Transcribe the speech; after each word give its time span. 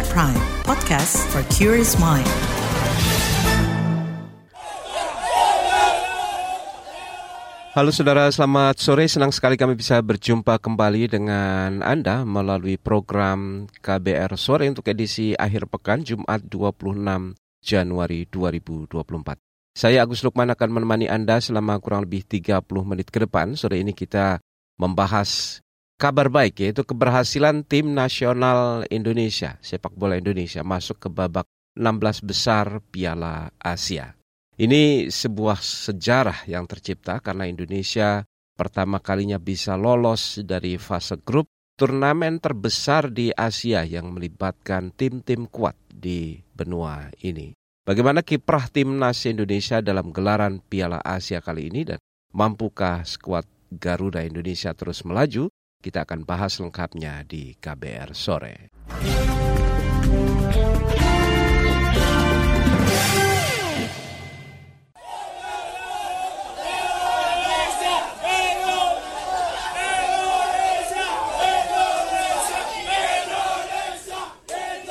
KBR 0.00 0.16
Prime, 0.16 0.44
podcast 0.64 1.28
for 1.28 1.44
curious 1.52 1.92
mind. 2.00 2.24
Halo 7.76 7.92
saudara, 7.92 8.32
selamat 8.32 8.80
sore. 8.80 9.04
Senang 9.12 9.28
sekali 9.28 9.60
kami 9.60 9.76
bisa 9.76 10.00
berjumpa 10.00 10.56
kembali 10.56 11.04
dengan 11.04 11.84
Anda 11.84 12.24
melalui 12.24 12.80
program 12.80 13.68
KBR 13.84 14.40
Sore 14.40 14.72
untuk 14.72 14.88
edisi 14.88 15.36
akhir 15.36 15.68
pekan 15.68 16.00
Jumat 16.00 16.48
26 16.48 17.36
Januari 17.60 18.24
2024. 18.24 19.04
Saya 19.76 20.00
Agus 20.00 20.24
Lukman 20.24 20.48
akan 20.48 20.80
menemani 20.80 21.12
Anda 21.12 21.44
selama 21.44 21.76
kurang 21.76 22.08
lebih 22.08 22.24
30 22.24 22.64
menit 22.88 23.12
ke 23.12 23.20
depan. 23.28 23.52
Sore 23.52 23.84
ini 23.84 23.92
kita 23.92 24.40
membahas 24.80 25.60
kabar 26.00 26.32
baik 26.32 26.64
yaitu 26.64 26.80
keberhasilan 26.80 27.60
tim 27.68 27.92
nasional 27.92 28.88
Indonesia, 28.88 29.60
sepak 29.60 29.92
bola 29.92 30.16
Indonesia 30.16 30.64
masuk 30.64 30.96
ke 30.96 31.08
babak 31.12 31.44
16 31.76 32.24
besar 32.24 32.80
Piala 32.88 33.52
Asia. 33.60 34.16
Ini 34.56 35.12
sebuah 35.12 35.60
sejarah 35.60 36.48
yang 36.48 36.64
tercipta 36.64 37.20
karena 37.20 37.44
Indonesia 37.44 38.24
pertama 38.56 38.96
kalinya 39.04 39.36
bisa 39.36 39.76
lolos 39.76 40.40
dari 40.40 40.80
fase 40.80 41.20
grup 41.20 41.52
turnamen 41.76 42.40
terbesar 42.40 43.12
di 43.12 43.28
Asia 43.32 43.84
yang 43.84 44.16
melibatkan 44.16 44.96
tim-tim 44.96 45.48
kuat 45.48 45.76
di 45.88 46.40
benua 46.56 47.12
ini. 47.24 47.52
Bagaimana 47.84 48.24
kiprah 48.24 48.68
timnas 48.68 49.24
Indonesia 49.24 49.80
dalam 49.80 50.12
gelaran 50.12 50.60
Piala 50.64 51.00
Asia 51.00 51.40
kali 51.40 51.72
ini 51.72 51.88
dan 51.88 52.00
mampukah 52.36 53.04
skuad 53.04 53.48
Garuda 53.72 54.20
Indonesia 54.24 54.76
terus 54.76 55.04
melaju? 55.08 55.48
Kita 55.80 56.04
akan 56.04 56.28
bahas 56.28 56.60
lengkapnya 56.60 57.24
di 57.24 57.56
KBR 57.56 58.12
sore. 58.12 58.68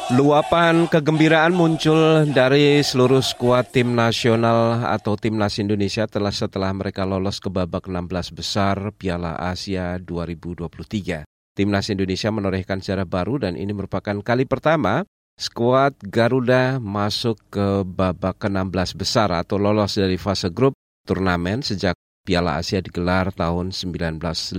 Luapan 0.10 0.90
kegembiraan 0.90 1.54
muncul 1.54 2.26
dari 2.34 2.82
seluruh 2.82 3.22
skuad 3.22 3.70
tim 3.70 3.94
nasional 3.94 4.82
atau 4.90 5.14
timnas 5.14 5.62
Indonesia 5.62 6.10
telah 6.10 6.34
setelah 6.34 6.74
mereka 6.74 7.06
lolos 7.06 7.38
ke 7.38 7.46
babak 7.54 7.86
16 7.86 8.34
besar 8.34 8.90
Piala 8.98 9.38
Asia 9.38 10.02
2023. 10.02 11.30
Timnas 11.54 11.94
Indonesia 11.94 12.34
menorehkan 12.34 12.82
sejarah 12.82 13.06
baru 13.06 13.38
dan 13.38 13.54
ini 13.54 13.70
merupakan 13.70 14.18
kali 14.26 14.50
pertama 14.50 15.06
skuad 15.38 15.94
Garuda 16.02 16.82
masuk 16.82 17.38
ke 17.54 17.86
babak 17.86 18.42
ke-16 18.42 18.98
besar 18.98 19.30
atau 19.30 19.62
lolos 19.62 19.94
dari 19.94 20.18
fase 20.18 20.50
grup 20.50 20.74
turnamen 21.06 21.62
sejak 21.62 21.94
Piala 22.26 22.58
Asia 22.58 22.82
digelar 22.82 23.30
tahun 23.30 23.70
1956. 23.78 24.58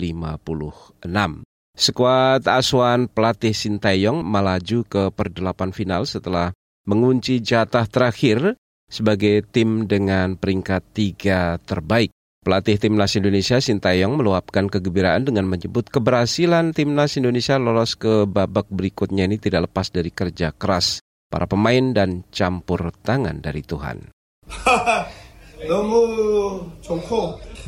Skuad 1.76 2.44
asuhan 2.50 3.06
pelatih 3.06 3.54
Sintayong 3.54 4.26
melaju 4.26 4.82
ke 4.84 5.02
perdelapan 5.14 5.70
final 5.70 6.02
setelah 6.04 6.50
mengunci 6.84 7.38
jatah 7.40 7.86
terakhir 7.86 8.58
sebagai 8.90 9.46
tim 9.46 9.86
dengan 9.86 10.34
peringkat 10.34 10.82
tiga 10.91 11.56
terbaik. 11.62 12.10
Pelatih 12.41 12.80
Timnas 12.80 13.14
Indonesia 13.20 13.60
Sintayong 13.60 14.16
meluapkan 14.16 14.64
kegembiraan 14.66 15.28
dengan 15.28 15.44
menyebut 15.44 15.92
keberhasilan 15.92 16.72
Timnas 16.72 17.20
Indonesia 17.20 17.60
lolos 17.60 18.00
ke 18.00 18.24
babak 18.24 18.72
berikutnya 18.72 19.28
ini 19.28 19.36
tidak 19.36 19.68
lepas 19.68 19.92
dari 19.92 20.08
kerja 20.08 20.48
keras 20.56 21.04
para 21.28 21.44
pemain 21.44 21.92
dan 21.92 22.24
campur 22.32 22.96
tangan 23.04 23.44
dari 23.44 23.60
Tuhan. 23.60 24.08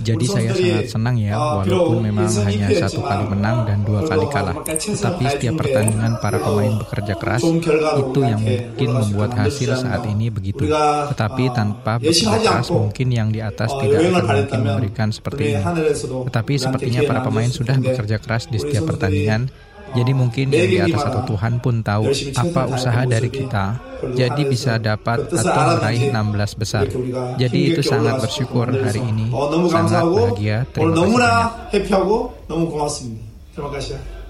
Jadi 0.03 0.25
saya 0.25 0.57
sangat 0.57 0.89
senang 0.89 1.21
ya, 1.21 1.37
walaupun 1.37 2.01
memang 2.01 2.25
hanya 2.49 2.73
satu 2.81 3.05
kali 3.05 3.29
menang 3.29 3.69
dan 3.69 3.85
dua 3.85 4.01
kali 4.09 4.25
kalah. 4.33 4.57
Tetapi 4.65 5.25
setiap 5.29 5.61
pertandingan 5.61 6.17
para 6.17 6.41
pemain 6.41 6.81
bekerja 6.81 7.15
keras, 7.21 7.45
itu 7.45 8.21
yang 8.25 8.41
mungkin 8.41 8.89
membuat 8.89 9.37
hasil 9.37 9.77
saat 9.77 10.09
ini 10.09 10.33
begitu. 10.33 10.65
Tetapi 11.13 11.53
tanpa 11.53 12.01
bekerja 12.01 12.41
keras, 12.41 12.73
mungkin 12.73 13.09
yang 13.13 13.29
di 13.29 13.45
atas 13.45 13.69
tidak 13.77 14.01
akan 14.01 14.25
mungkin 14.25 14.61
memberikan 14.65 15.09
seperti 15.13 15.61
ini. 15.61 15.63
Tetapi 16.33 16.53
sepertinya 16.57 17.01
para 17.05 17.21
pemain 17.21 17.53
sudah 17.53 17.77
bekerja 17.77 18.17
keras 18.17 18.49
di 18.49 18.57
setiap 18.57 18.89
pertandingan, 18.89 19.53
jadi 19.93 20.13
mungkin 20.17 20.49
yang 20.49 20.69
di 20.69 20.79
atas 20.81 21.05
satu 21.05 21.21
Tuhan 21.37 21.61
pun 21.61 21.85
tahu 21.85 22.09
apa 22.13 22.63
usaha 22.73 23.03
dari 23.05 23.29
kita, 23.29 23.77
jadi 24.17 24.43
bisa 24.49 24.81
dapat 24.81 25.29
atau 25.29 25.79
meraih 25.79 26.09
16 26.09 26.61
besar. 26.61 26.85
Jadi 27.37 27.59
itu 27.73 27.85
sangat 27.85 28.21
bersyukur 28.25 28.73
hari 28.73 29.01
ini, 29.05 29.29
sangat 29.69 30.03
bahagia. 30.09 30.65
Terima 33.53 33.69
kasih 33.69 34.23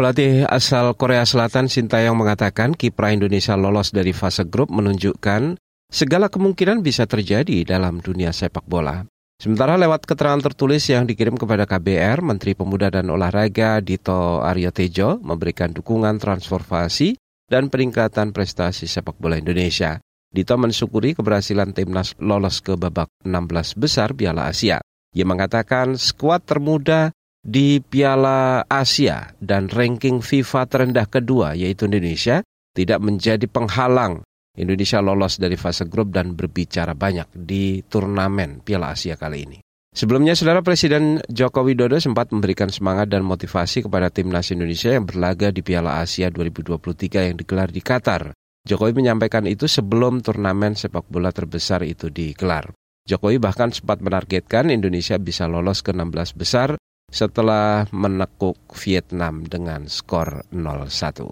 Pelatih 0.00 0.48
asal 0.48 0.96
Korea 0.96 1.28
Selatan 1.28 1.68
Sintayong 1.68 2.16
mengatakan 2.16 2.72
kiprah 2.72 3.12
Indonesia 3.12 3.52
lolos 3.52 3.92
dari 3.92 4.16
fase 4.16 4.48
grup 4.48 4.72
menunjukkan 4.72 5.60
segala 5.92 6.32
kemungkinan 6.32 6.80
bisa 6.80 7.04
terjadi 7.04 7.68
dalam 7.68 8.00
dunia 8.00 8.32
sepak 8.32 8.64
bola. 8.64 9.04
Sementara 9.40 9.80
lewat 9.80 10.04
keterangan 10.04 10.52
tertulis 10.52 10.84
yang 10.92 11.08
dikirim 11.08 11.32
kepada 11.32 11.64
KBR, 11.64 12.20
Menteri 12.20 12.52
Pemuda 12.52 12.92
dan 12.92 13.08
Olahraga 13.08 13.80
Dito 13.80 14.44
Aryo 14.44 14.68
Tejo 14.68 15.16
memberikan 15.24 15.72
dukungan 15.72 16.20
transformasi 16.20 17.16
dan 17.48 17.72
peningkatan 17.72 18.36
prestasi 18.36 18.84
sepak 18.84 19.16
bola 19.16 19.40
Indonesia. 19.40 19.96
Dito 20.28 20.52
mensyukuri 20.60 21.16
keberhasilan 21.16 21.72
timnas 21.72 22.12
lolos 22.20 22.60
ke 22.60 22.76
babak 22.76 23.08
16 23.24 23.80
besar 23.80 24.12
Piala 24.12 24.52
Asia. 24.52 24.76
Ia 25.16 25.24
mengatakan 25.24 25.96
skuad 25.96 26.44
termuda 26.44 27.08
di 27.40 27.80
Piala 27.80 28.68
Asia 28.68 29.32
dan 29.40 29.72
ranking 29.72 30.20
FIFA 30.20 30.68
terendah 30.68 31.08
kedua 31.08 31.56
yaitu 31.56 31.88
Indonesia 31.88 32.44
tidak 32.76 33.00
menjadi 33.00 33.48
penghalang 33.48 34.20
Indonesia 34.58 34.98
lolos 34.98 35.38
dari 35.38 35.54
fase 35.54 35.86
grup 35.86 36.10
dan 36.10 36.34
berbicara 36.34 36.98
banyak 36.98 37.30
di 37.30 37.86
turnamen 37.86 38.66
Piala 38.66 38.90
Asia 38.90 39.14
kali 39.14 39.38
ini. 39.46 39.58
Sebelumnya, 39.90 40.38
Saudara 40.38 40.62
Presiden 40.62 41.18
Joko 41.26 41.66
Widodo 41.66 41.98
sempat 41.98 42.30
memberikan 42.30 42.70
semangat 42.70 43.10
dan 43.10 43.26
motivasi 43.26 43.86
kepada 43.86 44.06
timnas 44.06 44.54
Indonesia 44.54 44.94
yang 44.94 45.02
berlaga 45.02 45.50
di 45.50 45.66
Piala 45.66 45.98
Asia 45.98 46.30
2023 46.30 47.26
yang 47.30 47.34
digelar 47.34 47.74
di 47.74 47.82
Qatar. 47.82 48.30
Jokowi 48.62 48.92
menyampaikan 48.94 49.50
itu 49.50 49.66
sebelum 49.66 50.22
turnamen 50.22 50.78
sepak 50.78 51.10
bola 51.10 51.34
terbesar 51.34 51.82
itu 51.82 52.06
digelar. 52.06 52.70
Jokowi 53.02 53.42
bahkan 53.42 53.74
sempat 53.74 53.98
menargetkan 53.98 54.70
Indonesia 54.70 55.18
bisa 55.18 55.50
lolos 55.50 55.82
ke 55.82 55.90
16 55.90 56.38
besar 56.38 56.78
setelah 57.10 57.90
menekuk 57.90 58.62
Vietnam 58.78 59.42
dengan 59.42 59.90
skor 59.90 60.46
0-1. 60.54 61.26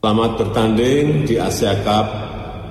Selamat 0.00 0.30
bertanding 0.40 1.28
di 1.28 1.36
Asia 1.36 1.76
Cup 1.84 2.08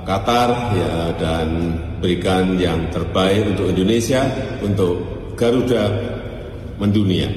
Qatar 0.02 0.50
ya 0.74 1.14
dan 1.16 1.78
berikan 2.02 2.58
yang 2.58 2.90
terbaik 2.90 3.54
untuk 3.54 3.70
Indonesia, 3.70 4.26
untuk 4.60 5.02
Garuda 5.38 5.90
mendunia. 6.82 7.30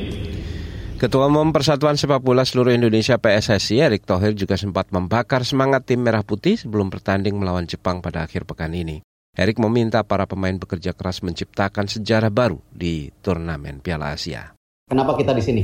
Ketua 0.94 1.28
Umum 1.28 1.52
Persatuan 1.52 2.00
Sepak 2.00 2.24
Bola 2.24 2.48
Seluruh 2.48 2.72
Indonesia 2.72 3.20
PSSI 3.20 3.82
Erick 3.82 4.08
Thohir 4.08 4.32
juga 4.32 4.56
sempat 4.56 4.88
membakar 4.88 5.44
semangat 5.44 5.84
tim 5.84 6.00
Merah 6.00 6.24
Putih 6.24 6.56
sebelum 6.56 6.88
bertanding 6.88 7.36
melawan 7.36 7.68
Jepang 7.68 8.00
pada 8.00 8.24
akhir 8.24 8.48
pekan 8.48 8.72
ini. 8.72 9.04
Erick 9.34 9.58
meminta 9.58 10.06
para 10.06 10.24
pemain 10.30 10.54
bekerja 10.54 10.94
keras 10.94 11.20
menciptakan 11.20 11.90
sejarah 11.90 12.30
baru 12.30 12.62
di 12.70 13.10
turnamen 13.20 13.82
Piala 13.82 14.14
Asia. 14.14 14.54
Kenapa 14.86 15.18
kita 15.18 15.34
di 15.34 15.42
sini? 15.42 15.62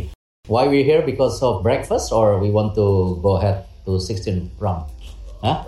Why 0.51 0.67
we 0.67 0.83
here 0.83 1.07
because 1.07 1.39
of 1.41 1.63
breakfast 1.63 2.11
or 2.11 2.43
we 2.43 2.51
want 2.51 2.75
to 2.75 3.17
go 3.23 3.39
ahead 3.39 3.65
to 3.87 4.03
16 4.03 4.59
round? 4.59 4.91
Hah? 5.47 5.63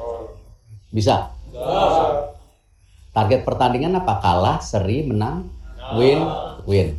Bisa? 0.93 1.33
Target 3.13 3.49
pertandingan 3.49 3.97
apa? 3.97 4.21
Kalah, 4.21 4.61
seri, 4.61 5.09
menang, 5.09 5.49
win, 5.97 6.21
win. 6.69 6.95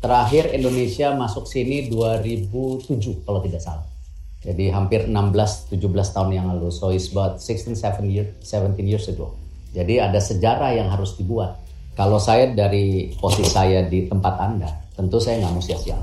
Terakhir 0.00 0.52
Indonesia 0.52 1.12
masuk 1.12 1.44
sini 1.44 1.88
2007 1.92 3.24
kalau 3.24 3.40
tidak 3.44 3.60
salah. 3.60 3.86
Jadi 4.44 4.70
hampir 4.70 5.08
16-17 5.08 5.80
tahun 6.12 6.30
yang 6.32 6.46
lalu. 6.52 6.68
So 6.72 6.92
it's 6.92 7.10
about 7.12 7.40
16, 7.40 7.76
17 7.76 8.08
years, 8.08 8.30
17 8.44 8.78
years 8.84 9.06
ago. 9.08 9.34
Jadi 9.72 10.00
ada 10.00 10.20
sejarah 10.20 10.72
yang 10.76 10.88
harus 10.88 11.16
dibuat. 11.18 11.60
Kalau 11.96 12.20
saya 12.20 12.52
dari 12.52 13.16
posisi 13.16 13.48
saya 13.48 13.84
di 13.88 14.04
tempat 14.04 14.34
Anda, 14.36 14.68
tentu 14.92 15.16
saya 15.16 15.40
nggak 15.40 15.52
mau 15.56 15.64
sia-sia. 15.64 15.96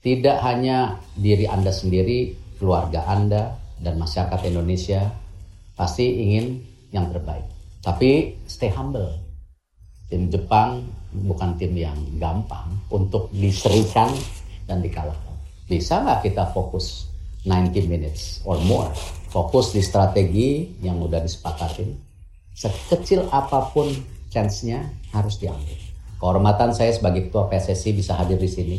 Tidak 0.00 0.38
hanya 0.46 0.96
diri 1.18 1.44
Anda 1.44 1.74
sendiri, 1.74 2.32
keluarga 2.56 3.04
Anda, 3.10 3.58
dan 3.82 3.98
masyarakat 3.98 4.40
Indonesia 4.46 5.10
pasti 5.74 6.06
ingin 6.22 6.69
yang 6.90 7.10
terbaik. 7.10 7.46
Tapi 7.80 8.36
stay 8.44 8.70
humble. 8.70 9.10
Tim 10.10 10.26
Jepang 10.28 10.84
bukan 11.10 11.54
tim 11.56 11.74
yang 11.78 11.96
gampang 12.18 12.66
untuk 12.90 13.30
diserikan 13.30 14.10
dan 14.66 14.82
dikalahkan. 14.82 15.34
Bisa 15.70 16.02
nggak 16.02 16.26
kita 16.26 16.50
fokus 16.50 17.06
90 17.46 17.86
minutes 17.86 18.42
or 18.42 18.58
more 18.66 18.90
fokus 19.30 19.70
di 19.72 19.80
strategi 19.80 20.66
yang 20.82 20.98
udah 20.98 21.22
disepakatin. 21.22 21.94
Sekecil 22.50 23.30
apa 23.30 23.70
pun 23.70 23.88
chance-nya 24.28 24.90
harus 25.14 25.38
diambil. 25.38 25.78
Kehormatan 26.20 26.76
saya 26.76 26.92
sebagai 26.92 27.30
ketua 27.30 27.48
PSSI 27.48 27.96
bisa 27.96 28.18
hadir 28.18 28.36
di 28.36 28.50
sini 28.50 28.78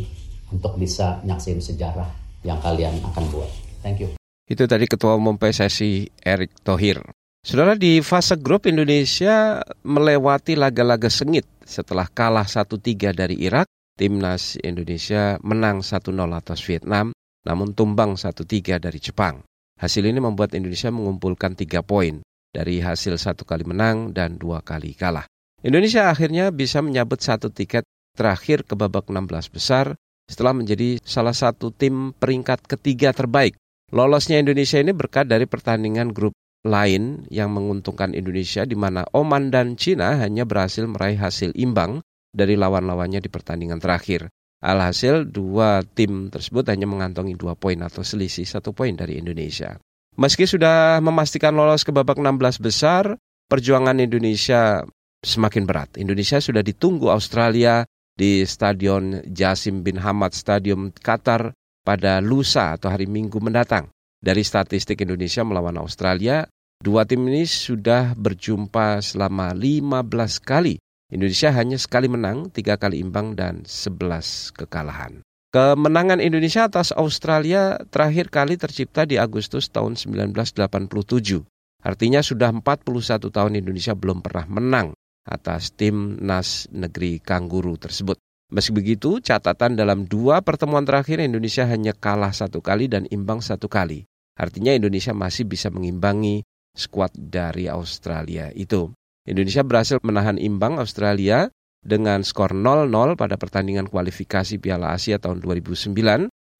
untuk 0.53 0.77
bisa 0.77 1.23
nyaksin 1.25 1.57
sejarah 1.57 2.05
yang 2.45 2.59
kalian 2.61 3.01
akan 3.01 3.23
buat. 3.33 3.49
Thank 3.81 4.05
you. 4.05 4.13
Itu 4.45 4.67
tadi 4.67 4.85
Ketua 4.85 5.15
Umum 5.15 5.39
PSSI 5.39 6.21
Erick 6.21 6.61
Thohir. 6.61 6.99
Saudara 7.41 7.73
di 7.73 8.05
fase 8.05 8.37
grup 8.37 8.69
Indonesia 8.69 9.65
melewati 9.81 10.53
laga-laga 10.53 11.09
sengit 11.09 11.49
setelah 11.65 12.05
kalah 12.05 12.45
1-3 12.45 13.17
dari 13.17 13.33
Irak, 13.41 13.65
timnas 13.97 14.61
Indonesia 14.61 15.41
menang 15.41 15.81
1-0 15.81 16.21
atas 16.37 16.61
Vietnam, 16.61 17.09
namun 17.41 17.73
tumbang 17.73 18.13
1-3 18.13 18.77
dari 18.77 19.01
Jepang. 19.01 19.41
Hasil 19.81 20.05
ini 20.05 20.21
membuat 20.21 20.53
Indonesia 20.53 20.93
mengumpulkan 20.93 21.57
3 21.57 21.81
poin 21.81 22.21
dari 22.53 22.77
hasil 22.77 23.17
satu 23.17 23.41
kali 23.41 23.65
menang 23.65 24.13
dan 24.13 24.37
dua 24.37 24.61
kali 24.61 24.93
kalah. 24.93 25.25
Indonesia 25.65 26.13
akhirnya 26.13 26.53
bisa 26.53 26.85
menyabet 26.85 27.25
satu 27.25 27.49
tiket 27.49 27.89
terakhir 28.13 28.69
ke 28.69 28.77
babak 28.77 29.09
16 29.09 29.49
besar 29.49 29.97
setelah 30.29 30.53
menjadi 30.53 31.01
salah 31.01 31.33
satu 31.33 31.73
tim 31.73 32.13
peringkat 32.13 32.69
ketiga 32.69 33.17
terbaik 33.17 33.57
Lolosnya 33.91 34.39
Indonesia 34.39 34.79
ini 34.79 34.95
berkat 34.95 35.27
dari 35.27 35.43
pertandingan 35.43 36.15
grup 36.15 36.31
lain 36.61 37.25
yang 37.33 37.49
menguntungkan 37.53 38.13
Indonesia 38.13 38.65
di 38.65 38.77
mana 38.77 39.01
Oman 39.13 39.49
dan 39.49 39.73
Cina 39.77 40.21
hanya 40.21 40.45
berhasil 40.45 40.85
meraih 40.85 41.17
hasil 41.17 41.57
imbang 41.57 42.05
dari 42.31 42.53
lawan-lawannya 42.53 43.19
di 43.19 43.29
pertandingan 43.29 43.81
terakhir. 43.81 44.29
Alhasil 44.61 45.25
dua 45.25 45.81
tim 45.81 46.29
tersebut 46.29 46.69
hanya 46.69 46.85
mengantongi 46.85 47.33
dua 47.33 47.57
poin 47.57 47.81
atau 47.81 48.05
selisih 48.05 48.45
satu 48.45 48.77
poin 48.77 48.93
dari 48.93 49.17
Indonesia. 49.17 49.81
Meski 50.21 50.45
sudah 50.45 51.01
memastikan 51.01 51.57
lolos 51.57 51.81
ke 51.81 51.89
babak 51.89 52.21
16 52.21 52.61
besar, 52.61 53.17
perjuangan 53.49 53.97
Indonesia 53.97 54.85
semakin 55.25 55.65
berat. 55.65 55.89
Indonesia 55.97 56.37
sudah 56.37 56.61
ditunggu 56.61 57.09
Australia 57.09 57.81
di 58.13 58.45
Stadion 58.45 59.23
Jasim 59.25 59.81
bin 59.81 59.97
Hamad 59.97 60.37
Stadium 60.37 60.93
Qatar 60.93 61.57
pada 61.81 62.21
lusa 62.21 62.77
atau 62.77 62.93
hari 62.93 63.09
Minggu 63.09 63.41
mendatang. 63.41 63.89
Dari 64.21 64.45
statistik 64.45 65.01
Indonesia 65.01 65.41
melawan 65.41 65.81
Australia, 65.81 66.45
dua 66.77 67.09
tim 67.09 67.25
ini 67.25 67.41
sudah 67.49 68.13
berjumpa 68.13 69.01
selama 69.01 69.49
15 69.57 70.37
kali. 70.37 70.77
Indonesia 71.09 71.49
hanya 71.49 71.81
sekali 71.81 72.05
menang, 72.05 72.53
tiga 72.53 72.77
kali 72.77 73.01
imbang, 73.01 73.33
dan 73.33 73.65
11 73.65 74.53
kekalahan. 74.53 75.25
Kemenangan 75.49 76.21
Indonesia 76.21 76.69
atas 76.69 76.93
Australia 76.93 77.81
terakhir 77.89 78.29
kali 78.29 78.61
tercipta 78.61 79.09
di 79.09 79.17
Agustus 79.17 79.73
tahun 79.73 79.97
1987. 79.97 81.41
Artinya 81.81 82.21
sudah 82.21 82.53
41 82.53 83.25
tahun 83.25 83.57
Indonesia 83.57 83.97
belum 83.97 84.21
pernah 84.21 84.45
menang 84.45 84.93
atas 85.25 85.73
tim 85.73 86.21
Nas 86.21 86.69
negeri 86.69 87.17
Kangguru 87.17 87.73
tersebut. 87.73 88.21
Meski 88.53 88.69
begitu, 88.69 89.17
catatan 89.17 89.79
dalam 89.79 90.05
dua 90.05 90.45
pertemuan 90.45 90.83
terakhir 90.83 91.23
Indonesia 91.23 91.63
hanya 91.65 91.95
kalah 91.97 92.35
satu 92.35 92.61
kali 92.61 92.85
dan 92.85 93.07
imbang 93.09 93.39
satu 93.39 93.65
kali. 93.65 94.03
Artinya 94.41 94.73
Indonesia 94.73 95.13
masih 95.13 95.45
bisa 95.45 95.69
mengimbangi 95.69 96.41
skuad 96.73 97.13
dari 97.13 97.69
Australia 97.69 98.49
itu. 98.57 98.89
Indonesia 99.29 99.61
berhasil 99.61 100.01
menahan 100.01 100.41
imbang 100.41 100.81
Australia 100.81 101.45
dengan 101.85 102.25
skor 102.25 102.57
0-0 102.57 102.89
pada 103.13 103.37
pertandingan 103.37 103.85
kualifikasi 103.85 104.57
Piala 104.57 104.97
Asia 104.97 105.21
tahun 105.21 105.45
2009 105.45 105.93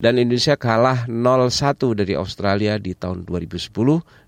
dan 0.02 0.14
Indonesia 0.18 0.54
kalah 0.58 1.10
0-1 1.10 1.98
dari 1.98 2.14
Australia 2.14 2.78
di 2.78 2.94
tahun 2.94 3.26
2010 3.26 3.74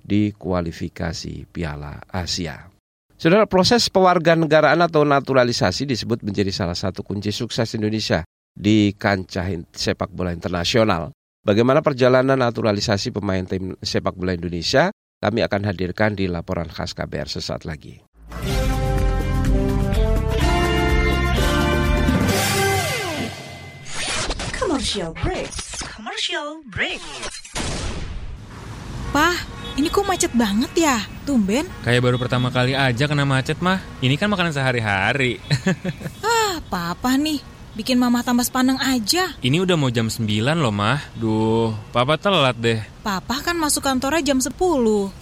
di 0.02 0.34
kualifikasi 0.34 1.50
Piala 1.50 2.02
Asia. 2.10 2.74
Saudara, 3.18 3.46
proses 3.46 3.90
pewarganegaraan 3.90 4.82
atau 4.82 5.06
naturalisasi 5.06 5.86
disebut 5.86 6.26
menjadi 6.26 6.50
salah 6.50 6.78
satu 6.78 7.06
kunci 7.06 7.30
sukses 7.30 7.70
Indonesia 7.78 8.26
di 8.54 8.94
kancah 8.94 9.50
sepak 9.74 10.10
bola 10.10 10.34
internasional. 10.34 11.14
Bagaimana 11.44 11.84
perjalanan 11.84 12.40
naturalisasi 12.40 13.12
pemain 13.12 13.44
tim 13.44 13.76
sepak 13.84 14.16
bola 14.16 14.32
Indonesia? 14.32 14.96
Kami 15.20 15.44
akan 15.44 15.68
hadirkan 15.68 16.16
di 16.16 16.32
laporan 16.32 16.72
khas 16.72 16.96
KBR 16.96 17.28
sesaat 17.28 17.68
lagi. 17.68 18.00
Commercial 24.56 25.12
break. 25.20 25.52
Commercial 25.84 26.64
break. 26.72 27.04
Pak, 29.12 29.36
ini 29.76 29.92
kok 29.92 30.08
macet 30.08 30.32
banget 30.32 30.72
ya? 30.80 31.04
Tumben. 31.28 31.68
Kayak 31.84 32.08
baru 32.08 32.16
pertama 32.24 32.56
kali 32.56 32.72
aja 32.72 33.04
kena 33.04 33.28
macet 33.28 33.60
mah. 33.60 33.84
Ini 34.00 34.16
kan 34.16 34.32
makanan 34.32 34.56
sehari-hari. 34.56 35.44
ah, 36.24 36.64
papa 36.72 37.20
nih. 37.20 37.53
Bikin 37.74 37.98
mama 37.98 38.22
tambah 38.22 38.46
sepaneng 38.46 38.78
aja. 38.78 39.34
Ini 39.42 39.66
udah 39.66 39.74
mau 39.74 39.90
jam 39.90 40.06
9 40.06 40.30
loh, 40.62 40.70
mah. 40.70 41.02
Duh, 41.18 41.74
papa 41.90 42.22
telat 42.22 42.54
deh. 42.54 42.86
Papa 43.02 43.42
kan 43.42 43.58
masuk 43.58 43.82
kantornya 43.82 44.22
jam 44.22 44.38
10. 44.38 44.54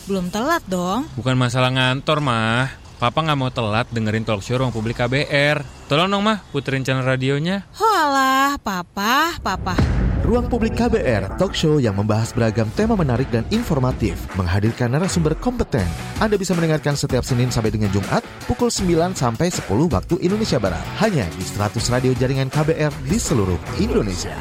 Belum 0.04 0.28
telat 0.28 0.60
dong. 0.68 1.08
Bukan 1.16 1.40
masalah 1.40 1.72
ngantor, 1.72 2.20
mah. 2.20 2.68
Papa 3.00 3.24
nggak 3.24 3.40
mau 3.40 3.48
telat 3.56 3.88
dengerin 3.96 4.28
talk 4.28 4.44
show 4.44 4.60
ruang 4.60 4.76
publik 4.76 5.00
KBR. 5.00 5.64
Tolong 5.88 6.12
dong, 6.12 6.28
mah, 6.28 6.44
puterin 6.52 6.84
channel 6.84 7.08
radionya. 7.08 7.64
Holah, 7.80 8.60
papa, 8.60 9.40
papa. 9.40 10.11
Ruang 10.32 10.48
Publik 10.48 10.80
KBR, 10.80 11.36
talk 11.36 11.52
show 11.52 11.76
yang 11.76 12.00
membahas 12.00 12.32
beragam 12.32 12.72
tema 12.72 12.96
menarik 12.96 13.28
dan 13.36 13.44
informatif, 13.52 14.16
menghadirkan 14.40 14.88
narasumber 14.88 15.36
kompeten. 15.36 15.84
Anda 16.24 16.40
bisa 16.40 16.56
mendengarkan 16.56 16.96
setiap 16.96 17.28
Senin 17.28 17.52
sampai 17.52 17.68
dengan 17.68 17.92
Jumat, 17.92 18.24
pukul 18.48 18.72
9 18.72 19.12
sampai 19.12 19.52
10 19.52 19.68
waktu 19.92 20.16
Indonesia 20.24 20.56
Barat. 20.56 20.80
Hanya 21.04 21.28
di 21.36 21.44
100 21.44 21.84
radio 21.92 22.16
jaringan 22.16 22.48
KBR 22.48 22.96
di 23.12 23.20
seluruh 23.20 23.60
Indonesia. 23.76 24.32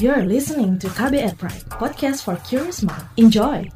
You're 0.00 0.24
listening 0.24 0.80
to 0.80 0.88
KBR 0.88 1.36
Pride, 1.36 1.68
podcast 1.68 2.24
for 2.24 2.40
curious 2.48 2.80
mind. 2.80 3.04
Enjoy! 3.20 3.68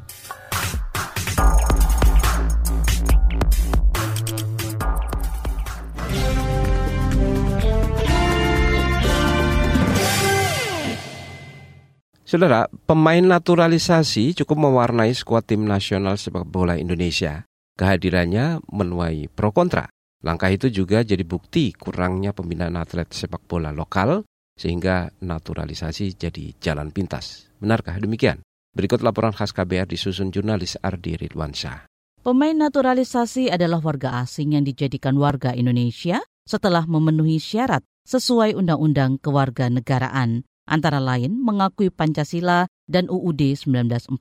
Saudara, 12.28 12.68
pemain 12.84 13.24
naturalisasi 13.24 14.36
cukup 14.36 14.68
mewarnai 14.68 15.16
skuad 15.16 15.48
tim 15.48 15.64
nasional 15.64 16.20
sepak 16.20 16.44
bola 16.44 16.76
Indonesia. 16.76 17.48
Kehadirannya 17.72 18.60
menuai 18.68 19.32
pro 19.32 19.48
kontra. 19.48 19.88
Langkah 20.20 20.52
itu 20.52 20.68
juga 20.68 21.00
jadi 21.00 21.24
bukti 21.24 21.72
kurangnya 21.72 22.36
pembinaan 22.36 22.76
atlet 22.76 23.08
sepak 23.08 23.48
bola 23.48 23.72
lokal 23.72 24.28
sehingga 24.60 25.08
naturalisasi 25.24 26.20
jadi 26.20 26.52
jalan 26.60 26.92
pintas. 26.92 27.48
Benarkah 27.64 27.96
demikian? 27.96 28.44
Berikut 28.76 29.00
laporan 29.00 29.32
khas 29.32 29.56
KBR 29.56 29.88
disusun 29.88 30.28
jurnalis 30.28 30.76
Ardi 30.84 31.16
Ridwansyah. 31.16 31.88
Pemain 32.20 32.52
naturalisasi 32.52 33.48
adalah 33.48 33.80
warga 33.80 34.20
asing 34.20 34.52
yang 34.52 34.68
dijadikan 34.68 35.16
warga 35.16 35.56
Indonesia 35.56 36.20
setelah 36.44 36.84
memenuhi 36.84 37.40
syarat 37.40 37.80
sesuai 38.04 38.52
Undang-Undang 38.52 39.16
Kewarganegaraan 39.24 40.44
antara 40.68 41.00
lain 41.00 41.40
mengakui 41.40 41.88
Pancasila 41.88 42.68
dan 42.84 43.08
UUD 43.08 43.56
1945. 43.56 44.12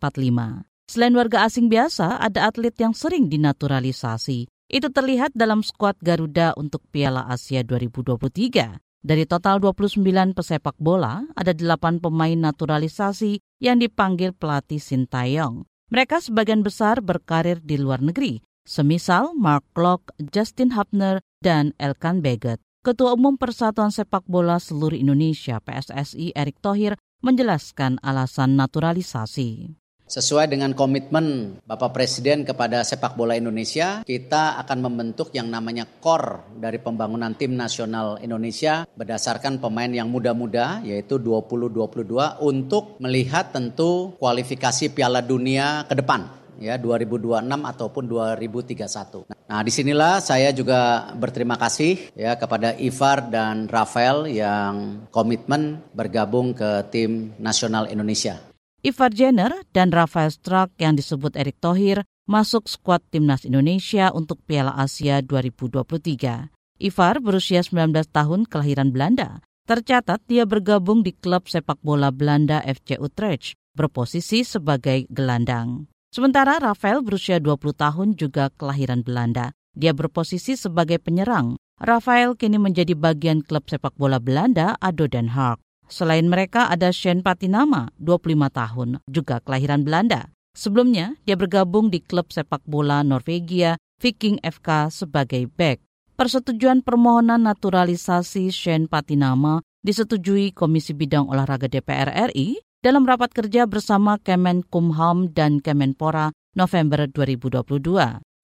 Selain 0.88 1.12
warga 1.12 1.44
asing 1.44 1.68
biasa, 1.68 2.24
ada 2.24 2.48
atlet 2.48 2.72
yang 2.80 2.96
sering 2.96 3.28
dinaturalisasi. 3.28 4.48
Itu 4.72 4.88
terlihat 4.92 5.36
dalam 5.36 5.60
skuad 5.60 6.00
Garuda 6.00 6.56
untuk 6.56 6.84
Piala 6.88 7.28
Asia 7.28 7.60
2023. 7.64 8.80
Dari 9.04 9.24
total 9.24 9.60
29 9.64 10.04
pesepak 10.36 10.76
bola, 10.80 11.24
ada 11.36 11.52
8 11.56 12.04
pemain 12.04 12.36
naturalisasi 12.36 13.40
yang 13.64 13.80
dipanggil 13.80 14.36
pelatih 14.36 14.80
Sintayong. 14.80 15.64
Mereka 15.88 16.20
sebagian 16.20 16.68
besar 16.68 17.00
berkarir 17.00 17.64
di 17.64 17.80
luar 17.80 18.04
negeri, 18.04 18.44
semisal 18.68 19.32
Mark 19.40 19.64
Locke, 19.80 20.12
Justin 20.20 20.76
Hubner, 20.76 21.24
dan 21.40 21.72
Elkan 21.80 22.20
Beget. 22.20 22.60
Ketua 22.88 23.20
Umum 23.20 23.36
Persatuan 23.36 23.92
Sepak 23.92 24.24
Bola 24.32 24.64
Seluruh 24.64 24.96
Indonesia 24.96 25.60
PSSI 25.60 26.32
Erick 26.32 26.64
Thohir 26.64 26.96
menjelaskan 27.20 28.00
alasan 28.00 28.56
naturalisasi. 28.56 29.76
Sesuai 30.08 30.48
dengan 30.48 30.72
komitmen 30.72 31.60
Bapak 31.68 31.92
Presiden 31.92 32.48
kepada 32.48 32.88
sepak 32.88 33.20
bola 33.20 33.36
Indonesia, 33.36 34.08
kita 34.08 34.56
akan 34.64 34.88
membentuk 34.88 35.36
yang 35.36 35.52
namanya 35.52 35.84
core 36.00 36.48
dari 36.56 36.80
pembangunan 36.80 37.36
tim 37.36 37.60
nasional 37.60 38.24
Indonesia 38.24 38.88
berdasarkan 38.96 39.60
pemain 39.60 39.92
yang 39.92 40.08
muda-muda 40.08 40.80
yaitu 40.88 41.20
2022 41.20 42.08
untuk 42.40 42.96
melihat 43.04 43.52
tentu 43.52 44.16
kualifikasi 44.16 44.96
Piala 44.96 45.20
Dunia 45.20 45.84
ke 45.92 46.00
depan 46.00 46.47
ya 46.60 46.76
2026 46.78 47.48
ataupun 47.48 48.04
2031. 48.06 49.32
Nah, 49.48 49.62
di 49.64 49.72
sinilah 49.72 50.20
saya 50.20 50.52
juga 50.52 51.12
berterima 51.16 51.56
kasih 51.56 52.12
ya 52.18 52.36
kepada 52.36 52.76
Ivar 52.76 53.32
dan 53.32 53.72
Rafael 53.72 54.28
yang 54.28 55.08
komitmen 55.10 55.82
bergabung 55.96 56.52
ke 56.52 56.86
tim 56.92 57.34
nasional 57.40 57.88
Indonesia. 57.88 58.42
Ivar 58.86 59.10
Jenner 59.10 59.52
dan 59.74 59.90
Rafael 59.90 60.30
Struck 60.30 60.76
yang 60.78 60.94
disebut 60.94 61.34
Erick 61.34 61.58
Thohir 61.58 62.06
masuk 62.28 62.68
skuad 62.68 63.02
timnas 63.10 63.48
Indonesia 63.48 64.12
untuk 64.12 64.44
Piala 64.44 64.76
Asia 64.76 65.24
2023. 65.24 66.52
Ivar 66.78 67.16
berusia 67.18 67.66
19 67.66 68.06
tahun 68.14 68.46
kelahiran 68.46 68.94
Belanda. 68.94 69.42
Tercatat 69.68 70.24
dia 70.30 70.48
bergabung 70.48 71.02
di 71.04 71.12
klub 71.12 71.50
sepak 71.50 71.82
bola 71.84 72.14
Belanda 72.14 72.64
FC 72.64 72.96
Utrecht, 73.02 73.58
berposisi 73.76 74.48
sebagai 74.48 75.10
gelandang. 75.12 75.92
Sementara 76.08 76.56
Rafael 76.58 77.04
berusia 77.04 77.38
20 77.44 77.76
tahun 77.76 78.08
juga 78.16 78.48
kelahiran 78.56 79.04
Belanda. 79.04 79.52
Dia 79.78 79.92
berposisi 79.92 80.56
sebagai 80.56 80.98
penyerang. 80.98 81.60
Rafael 81.78 82.34
kini 82.34 82.58
menjadi 82.58 82.98
bagian 82.98 83.46
klub 83.46 83.70
sepak 83.70 83.94
bola 84.00 84.18
Belanda 84.18 84.74
Ado 84.82 85.06
Den 85.06 85.30
Haag. 85.36 85.62
Selain 85.88 86.26
mereka 86.26 86.68
ada 86.68 86.90
Shane 86.92 87.22
Patinama, 87.24 87.94
25 88.02 88.50
tahun, 88.50 88.90
juga 89.08 89.40
kelahiran 89.40 89.86
Belanda. 89.86 90.34
Sebelumnya, 90.58 91.16
dia 91.24 91.38
bergabung 91.38 91.94
di 91.94 92.02
klub 92.02 92.34
sepak 92.34 92.66
bola 92.66 93.06
Norwegia 93.06 93.78
Viking 94.02 94.42
FK 94.42 94.90
sebagai 94.90 95.46
back. 95.54 95.86
Persetujuan 96.18 96.82
permohonan 96.82 97.46
naturalisasi 97.46 98.50
Shane 98.50 98.90
Patinama 98.90 99.62
disetujui 99.86 100.50
Komisi 100.50 100.98
Bidang 100.98 101.30
Olahraga 101.30 101.70
DPR 101.70 102.10
RI 102.34 102.58
dalam 102.88 103.04
rapat 103.04 103.36
kerja 103.36 103.68
bersama 103.68 104.16
Kemenkumham 104.16 105.36
dan 105.36 105.60
Kemenpora 105.60 106.32
November 106.56 107.12
2022. 107.12 107.84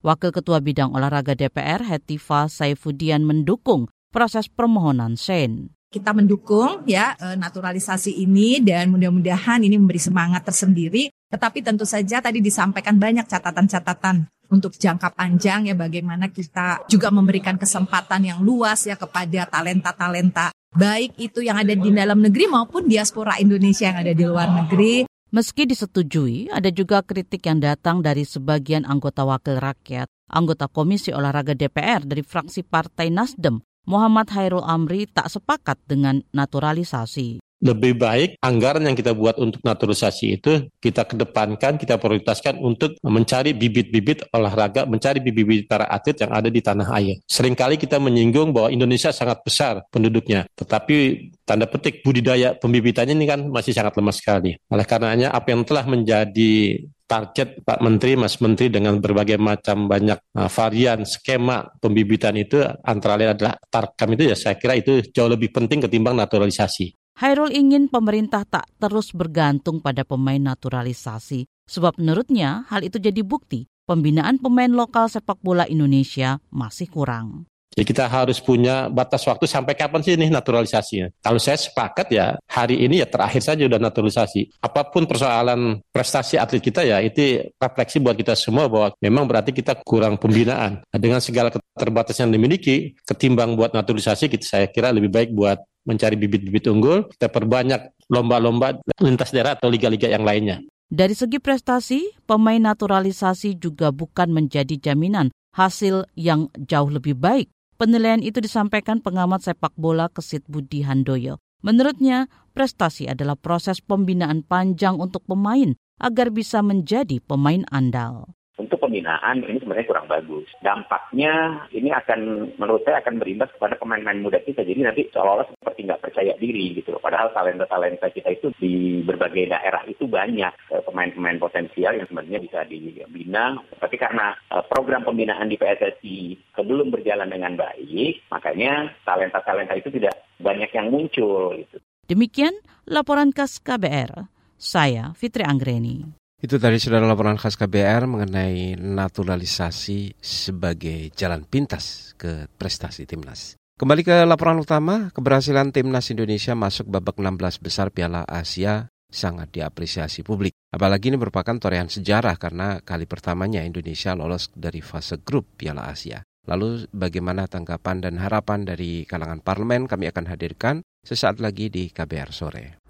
Wakil 0.04 0.30
Ketua 0.36 0.60
Bidang 0.60 0.92
Olahraga 0.92 1.32
DPR 1.32 1.80
Hetifa 1.80 2.44
Saifudian 2.52 3.24
mendukung 3.24 3.88
proses 4.12 4.52
permohonan 4.52 5.16
Shane 5.16 5.72
kita 5.94 6.10
mendukung 6.10 6.82
ya 6.90 7.14
eh, 7.14 7.38
naturalisasi 7.38 8.18
ini 8.18 8.58
dan 8.58 8.90
mudah-mudahan 8.90 9.62
ini 9.62 9.78
memberi 9.78 10.02
semangat 10.02 10.42
tersendiri. 10.42 11.06
Tetapi 11.30 11.62
tentu 11.62 11.86
saja 11.86 12.18
tadi 12.18 12.42
disampaikan 12.42 12.98
banyak 12.98 13.22
catatan-catatan 13.30 14.26
untuk 14.54 14.78
jangka 14.78 15.10
panjang 15.18 15.66
ya 15.66 15.74
bagaimana 15.74 16.30
kita 16.30 16.86
juga 16.86 17.10
memberikan 17.10 17.58
kesempatan 17.58 18.22
yang 18.22 18.38
luas 18.46 18.86
ya 18.86 18.94
kepada 18.94 19.50
talenta-talenta 19.50 20.54
baik 20.74 21.18
itu 21.18 21.42
yang 21.42 21.58
ada 21.58 21.74
di 21.74 21.90
dalam 21.90 22.22
negeri 22.22 22.46
maupun 22.46 22.86
diaspora 22.86 23.38
Indonesia 23.42 23.90
yang 23.90 23.98
ada 24.06 24.14
di 24.14 24.24
luar 24.26 24.48
negeri. 24.50 25.06
Meski 25.34 25.66
disetujui, 25.66 26.46
ada 26.46 26.70
juga 26.70 27.02
kritik 27.02 27.42
yang 27.50 27.58
datang 27.58 27.98
dari 27.98 28.22
sebagian 28.22 28.86
anggota 28.86 29.26
wakil 29.26 29.58
rakyat, 29.58 30.06
anggota 30.30 30.70
Komisi 30.70 31.10
Olahraga 31.10 31.58
DPR 31.58 32.06
dari 32.06 32.22
fraksi 32.22 32.62
Partai 32.62 33.10
Nasdem, 33.10 33.58
Muhammad 33.90 34.30
Hairul 34.30 34.62
Amri 34.62 35.10
tak 35.10 35.28
sepakat 35.28 35.76
dengan 35.90 36.22
naturalisasi 36.30 37.43
lebih 37.64 37.96
baik 37.96 38.36
anggaran 38.44 38.84
yang 38.84 38.92
kita 38.92 39.16
buat 39.16 39.40
untuk 39.40 39.64
naturalisasi 39.64 40.36
itu 40.36 40.68
kita 40.84 41.08
kedepankan, 41.08 41.80
kita 41.80 41.96
prioritaskan 41.96 42.60
untuk 42.60 43.00
mencari 43.00 43.56
bibit-bibit 43.56 44.28
olahraga, 44.36 44.84
mencari 44.84 45.24
bibit-bibit 45.24 45.64
para 45.64 45.88
atlet 45.88 46.20
yang 46.20 46.30
ada 46.36 46.52
di 46.52 46.60
tanah 46.60 46.88
air. 47.00 47.16
Seringkali 47.24 47.80
kita 47.80 47.96
menyinggung 47.96 48.52
bahwa 48.52 48.68
Indonesia 48.68 49.08
sangat 49.10 49.40
besar 49.40 49.80
penduduknya, 49.88 50.44
tetapi 50.52 51.32
tanda 51.48 51.64
petik 51.64 52.04
budidaya 52.04 52.52
pembibitannya 52.52 53.16
ini 53.16 53.26
kan 53.26 53.40
masih 53.48 53.72
sangat 53.72 53.96
lemah 53.96 54.12
sekali. 54.12 54.52
Oleh 54.68 54.84
karenanya 54.84 55.32
apa 55.32 55.56
yang 55.56 55.64
telah 55.64 55.88
menjadi 55.88 56.84
target 57.04 57.62
Pak 57.62 57.84
Menteri, 57.84 58.16
Mas 58.16 58.40
Menteri 58.40 58.72
dengan 58.72 58.96
berbagai 58.96 59.36
macam 59.36 59.86
banyak 59.88 60.18
uh, 60.36 60.48
varian 60.48 61.04
skema 61.04 61.64
pembibitan 61.80 62.32
itu 62.36 62.64
antara 62.80 63.20
lain 63.20 63.36
adalah 63.36 63.54
tarkam 63.68 64.16
itu 64.16 64.32
ya 64.32 64.36
saya 64.36 64.56
kira 64.56 64.76
itu 64.76 65.04
jauh 65.12 65.28
lebih 65.28 65.52
penting 65.52 65.84
ketimbang 65.84 66.16
naturalisasi. 66.16 67.03
Hairul 67.14 67.54
ingin 67.54 67.86
pemerintah 67.86 68.42
tak 68.42 68.66
terus 68.82 69.14
bergantung 69.14 69.78
pada 69.78 70.02
pemain 70.02 70.42
naturalisasi, 70.42 71.46
sebab 71.62 71.94
menurutnya 71.94 72.66
hal 72.66 72.82
itu 72.82 72.98
jadi 72.98 73.22
bukti 73.22 73.70
pembinaan 73.86 74.42
pemain 74.42 74.66
lokal 74.66 75.06
sepak 75.06 75.38
bola 75.38 75.62
Indonesia 75.70 76.42
masih 76.50 76.90
kurang. 76.90 77.46
Jadi 77.74 77.86
kita 77.90 78.06
harus 78.06 78.38
punya 78.38 78.86
batas 78.86 79.26
waktu 79.26 79.50
sampai 79.50 79.74
kapan 79.74 80.02
sih 80.02 80.14
ini 80.14 80.30
naturalisasinya. 80.30 81.10
Kalau 81.18 81.42
saya 81.42 81.58
sepakat 81.58 82.06
ya 82.10 82.38
hari 82.46 82.82
ini 82.82 83.02
ya 83.02 83.06
terakhir 83.10 83.42
saja 83.42 83.66
udah 83.66 83.82
naturalisasi. 83.82 84.62
Apa 84.62 84.94
pun 84.94 85.10
persoalan 85.10 85.82
prestasi 85.90 86.38
atlet 86.38 86.62
kita 86.62 86.86
ya 86.86 87.02
itu 87.02 87.42
refleksi 87.58 87.98
buat 87.98 88.14
kita 88.14 88.38
semua 88.38 88.70
bahwa 88.70 88.94
memang 89.02 89.26
berarti 89.26 89.50
kita 89.50 89.74
kurang 89.82 90.22
pembinaan. 90.22 90.86
Nah, 90.86 90.98
dengan 91.02 91.18
segala 91.18 91.50
keterbatasan 91.50 92.30
yang 92.30 92.38
dimiliki, 92.38 92.94
ketimbang 93.02 93.58
buat 93.58 93.74
naturalisasi 93.74 94.30
kita 94.30 94.46
saya 94.46 94.66
kira 94.70 94.94
lebih 94.94 95.10
baik 95.10 95.34
buat 95.34 95.58
mencari 95.84 96.16
bibit-bibit 96.16 96.64
unggul, 96.68 97.08
kita 97.12 97.28
perbanyak 97.28 97.92
lomba-lomba 98.08 98.80
lintas 99.00 99.32
daerah 99.32 99.56
atau 99.56 99.68
liga-liga 99.72 100.08
yang 100.08 100.24
lainnya. 100.24 100.60
Dari 100.88 101.16
segi 101.16 101.40
prestasi, 101.40 102.12
pemain 102.28 102.60
naturalisasi 102.60 103.56
juga 103.56 103.88
bukan 103.88 104.28
menjadi 104.32 104.76
jaminan 104.76 105.32
hasil 105.56 106.04
yang 106.18 106.52
jauh 106.60 106.92
lebih 106.92 107.16
baik. 107.16 107.48
Penilaian 107.80 108.22
itu 108.22 108.38
disampaikan 108.38 109.02
pengamat 109.02 109.42
sepak 109.42 109.74
bola 109.74 110.06
Kesit 110.12 110.46
Budi 110.46 110.86
Handoyo. 110.86 111.42
Menurutnya, 111.64 112.28
prestasi 112.52 113.08
adalah 113.08 113.34
proses 113.34 113.80
pembinaan 113.80 114.44
panjang 114.44 115.00
untuk 115.00 115.24
pemain 115.24 115.74
agar 115.98 116.30
bisa 116.30 116.60
menjadi 116.60 117.18
pemain 117.24 117.64
andal 117.72 118.36
untuk 118.54 118.78
pembinaan 118.78 119.42
ini 119.42 119.58
sebenarnya 119.58 119.90
kurang 119.90 120.06
bagus. 120.06 120.46
Dampaknya 120.62 121.66
ini 121.74 121.90
akan 121.90 122.54
menurut 122.54 122.86
saya 122.86 123.02
akan 123.02 123.18
berimbas 123.18 123.50
kepada 123.50 123.74
pemain-pemain 123.74 124.22
muda 124.22 124.38
kita. 124.38 124.62
Jadi 124.62 124.80
nanti 124.86 125.02
seolah-olah 125.10 125.50
seperti 125.50 125.90
nggak 125.90 126.02
percaya 126.02 126.32
diri 126.38 126.78
gitu. 126.78 126.94
Padahal 127.02 127.34
talenta-talenta 127.34 128.06
kita 128.14 128.30
itu 128.30 128.54
di 128.62 129.02
berbagai 129.02 129.50
daerah 129.50 129.82
itu 129.90 130.06
banyak 130.06 130.54
eh, 130.70 130.82
pemain-pemain 130.86 131.42
potensial 131.42 131.98
yang 131.98 132.06
sebenarnya 132.06 132.40
bisa 132.42 132.62
dibina. 132.64 133.58
Tapi 133.82 133.96
karena 133.98 134.38
eh, 134.54 134.64
program 134.70 135.02
pembinaan 135.02 135.50
di 135.50 135.58
PSSI 135.58 136.18
belum 136.54 136.94
berjalan 136.94 137.28
dengan 137.28 137.58
baik, 137.58 138.30
makanya 138.30 138.94
talenta-talenta 139.02 139.74
itu 139.74 139.90
tidak 139.90 140.14
banyak 140.38 140.70
yang 140.70 140.94
muncul. 140.94 141.58
Gitu. 141.58 141.76
Demikian 142.06 142.54
laporan 142.86 143.34
khas 143.34 143.58
KBR. 143.58 144.30
Saya 144.54 145.12
Fitri 145.18 145.44
Anggreni. 145.44 146.23
Itu 146.44 146.60
tadi 146.60 146.76
sudah 146.76 147.00
laporan 147.00 147.40
khas 147.40 147.56
KBR 147.56 148.04
mengenai 148.04 148.76
naturalisasi 148.76 150.20
sebagai 150.20 151.08
jalan 151.16 151.48
pintas 151.48 152.12
ke 152.20 152.52
prestasi 152.60 153.08
timnas. 153.08 153.56
Kembali 153.80 154.04
ke 154.04 154.28
laporan 154.28 154.60
utama, 154.60 155.08
keberhasilan 155.16 155.72
timnas 155.72 156.12
Indonesia 156.12 156.52
masuk 156.52 156.84
babak 156.92 157.16
16 157.16 157.64
besar 157.64 157.88
Piala 157.88 158.28
Asia 158.28 158.92
sangat 159.08 159.56
diapresiasi 159.56 160.20
publik. 160.20 160.52
Apalagi 160.68 161.08
ini 161.08 161.16
merupakan 161.16 161.56
torehan 161.56 161.88
sejarah 161.88 162.36
karena 162.36 162.76
kali 162.84 163.08
pertamanya 163.08 163.64
Indonesia 163.64 164.12
lolos 164.12 164.52
dari 164.52 164.84
fase 164.84 165.24
grup 165.24 165.48
Piala 165.56 165.88
Asia. 165.88 166.20
Lalu 166.44 166.92
bagaimana 166.92 167.48
tanggapan 167.48 168.04
dan 168.04 168.20
harapan 168.20 168.68
dari 168.68 169.08
kalangan 169.08 169.40
parlemen 169.40 169.88
kami 169.88 170.12
akan 170.12 170.28
hadirkan 170.28 170.84
sesaat 171.08 171.40
lagi 171.40 171.72
di 171.72 171.88
KBR 171.88 172.36
sore. 172.36 172.83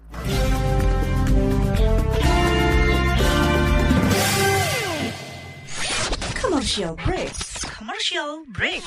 Commercial 6.65 6.97
break. 6.97 7.29
Commercial 7.77 8.31
break. 8.49 8.81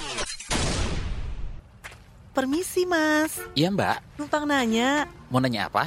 Permisi, 2.34 2.82
Mas. 2.82 3.38
Iya, 3.54 3.70
Mbak. 3.70 4.18
Numpang 4.18 4.50
nanya. 4.50 5.06
Mau 5.30 5.38
nanya 5.38 5.70
apa? 5.70 5.86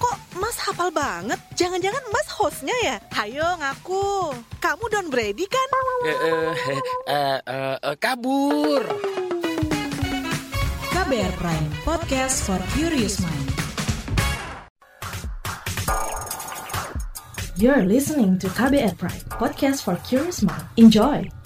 kok 0.00 0.16
Mas 0.40 0.56
hafal 0.56 0.88
banget? 0.88 1.36
Jangan-jangan 1.54 2.00
Mas 2.08 2.28
hostnya 2.32 2.76
ya? 2.80 2.96
Hayo 3.12 3.44
ngaku. 3.60 4.32
Kamu 4.56 4.84
Don 4.88 5.06
Brady 5.12 5.44
kan? 5.44 5.68
Eh, 6.08 6.08
eh, 6.08 6.52
eh, 7.06 7.38
eh, 7.44 7.76
eh, 7.76 7.96
kabur. 8.00 8.82
KBR 10.90 11.32
Prime, 11.36 11.68
podcast 11.84 12.46
for 12.48 12.58
curious 12.72 13.20
mind. 13.20 13.48
You're 17.60 17.84
listening 17.84 18.40
to 18.40 18.48
KBR 18.48 18.96
Prime, 18.96 19.24
podcast 19.36 19.84
for 19.84 20.00
curious 20.08 20.40
mind. 20.40 20.64
Enjoy! 20.80 21.39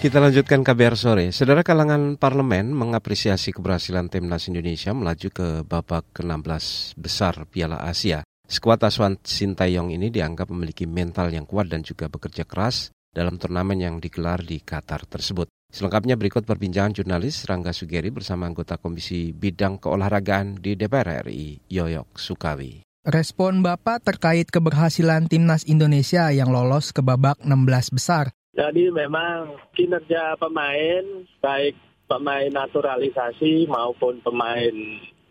Kita 0.00 0.16
lanjutkan 0.16 0.64
KBR 0.64 0.96
sore. 0.96 1.28
Saudara 1.28 1.60
kalangan 1.60 2.16
parlemen 2.16 2.72
mengapresiasi 2.72 3.52
keberhasilan 3.52 4.08
timnas 4.08 4.48
Indonesia 4.48 4.96
melaju 4.96 5.28
ke 5.28 5.60
babak 5.60 6.16
ke-16 6.16 6.96
besar 6.96 7.44
Piala 7.44 7.84
Asia. 7.84 8.24
Skuad 8.48 8.80
asuhan 8.80 9.20
Sintayong 9.20 9.92
ini 9.92 10.08
dianggap 10.08 10.48
memiliki 10.48 10.88
mental 10.88 11.28
yang 11.28 11.44
kuat 11.44 11.68
dan 11.68 11.84
juga 11.84 12.08
bekerja 12.08 12.48
keras 12.48 12.96
dalam 13.12 13.36
turnamen 13.36 13.76
yang 13.76 14.00
digelar 14.00 14.40
di 14.40 14.64
Qatar 14.64 15.04
tersebut. 15.04 15.52
Selengkapnya 15.68 16.16
berikut 16.16 16.48
perbincangan 16.48 16.96
jurnalis 16.96 17.44
Rangga 17.44 17.76
Sugeri 17.76 18.08
bersama 18.08 18.48
anggota 18.48 18.80
Komisi 18.80 19.36
Bidang 19.36 19.84
Keolahragaan 19.84 20.64
di 20.64 20.80
DPR 20.80 21.28
RI, 21.28 21.60
Yoyok 21.68 22.16
Sukawi. 22.16 22.80
Respon 23.04 23.60
Bapak 23.60 24.00
terkait 24.00 24.48
keberhasilan 24.48 25.28
timnas 25.28 25.68
Indonesia 25.68 26.32
yang 26.32 26.48
lolos 26.48 26.88
ke 26.96 27.04
babak 27.04 27.36
16 27.44 27.92
besar 28.00 28.32
jadi 28.50 28.90
memang 28.90 29.62
kinerja 29.78 30.34
pemain, 30.34 31.04
baik 31.38 31.78
pemain 32.10 32.50
naturalisasi 32.50 33.70
maupun 33.70 34.18
pemain 34.26 34.74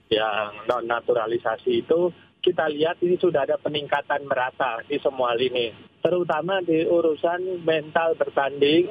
yang 0.08 0.56
non 0.64 0.88
naturalisasi 0.88 1.84
itu 1.84 2.16
kita 2.40 2.72
lihat 2.72 3.04
ini 3.04 3.20
sudah 3.20 3.44
ada 3.44 3.60
peningkatan 3.60 4.24
merata 4.24 4.80
di 4.88 4.96
semua 5.04 5.36
lini. 5.36 5.76
Terutama 6.00 6.64
di 6.64 6.88
urusan 6.88 7.68
mental 7.68 8.16
bertanding 8.16 8.88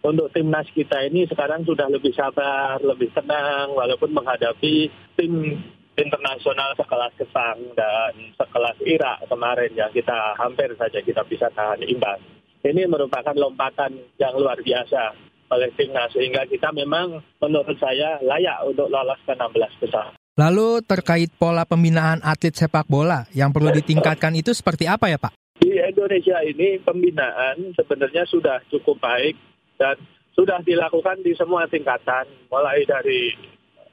untuk 0.00 0.32
timnas 0.32 0.64
kita 0.72 1.04
ini 1.04 1.28
sekarang 1.28 1.68
sudah 1.68 1.92
lebih 1.92 2.16
sabar, 2.16 2.80
lebih 2.80 3.12
tenang 3.12 3.76
walaupun 3.76 4.16
menghadapi 4.16 4.88
tim 5.20 5.60
internasional 6.00 6.72
sekelas 6.80 7.12
Jepang 7.20 7.60
dan 7.76 8.32
sekelas 8.40 8.80
Irak 8.88 9.28
kemarin 9.28 9.72
yang 9.76 9.92
kita 9.92 10.32
hampir 10.40 10.72
saja 10.80 11.04
kita 11.04 11.20
bisa 11.28 11.52
tahan 11.52 11.84
imbang 11.84 12.35
ini 12.66 12.88
merupakan 12.90 13.34
lompatan 13.36 13.94
yang 14.18 14.34
luar 14.34 14.58
biasa 14.58 15.14
oleh 15.50 15.70
timnas 15.78 16.10
sehingga 16.10 16.42
kita 16.46 16.74
memang 16.74 17.22
menurut 17.38 17.78
saya 17.78 18.18
layak 18.22 18.66
untuk 18.66 18.90
lolos 18.90 19.18
ke 19.22 19.32
16 19.34 19.82
besar. 19.82 20.10
Lalu 20.36 20.84
terkait 20.84 21.32
pola 21.40 21.64
pembinaan 21.64 22.20
atlet 22.20 22.52
sepak 22.52 22.84
bola 22.90 23.24
yang 23.32 23.54
perlu 23.56 23.72
ditingkatkan 23.72 24.36
itu 24.36 24.52
seperti 24.52 24.84
apa 24.84 25.08
ya 25.08 25.16
Pak? 25.16 25.32
Di 25.56 25.80
Indonesia 25.80 26.44
ini 26.44 26.76
pembinaan 26.84 27.72
sebenarnya 27.72 28.28
sudah 28.28 28.60
cukup 28.68 29.00
baik 29.00 29.32
dan 29.80 29.96
sudah 30.36 30.60
dilakukan 30.60 31.24
di 31.24 31.32
semua 31.32 31.64
tingkatan 31.64 32.28
mulai 32.52 32.84
dari 32.84 33.32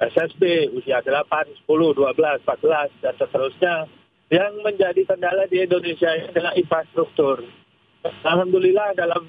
SSB 0.03 0.75
usia 0.75 0.99
8, 0.99 1.63
10, 1.63 1.63
12, 1.63 2.43
14 2.43 2.99
dan 2.99 3.13
seterusnya. 3.15 3.75
Yang 4.27 4.53
menjadi 4.65 5.01
kendala 5.05 5.45
di 5.45 5.61
Indonesia 5.61 6.09
adalah 6.09 6.57
infrastruktur 6.57 7.45
Alhamdulillah 8.03 8.99
dalam 8.99 9.23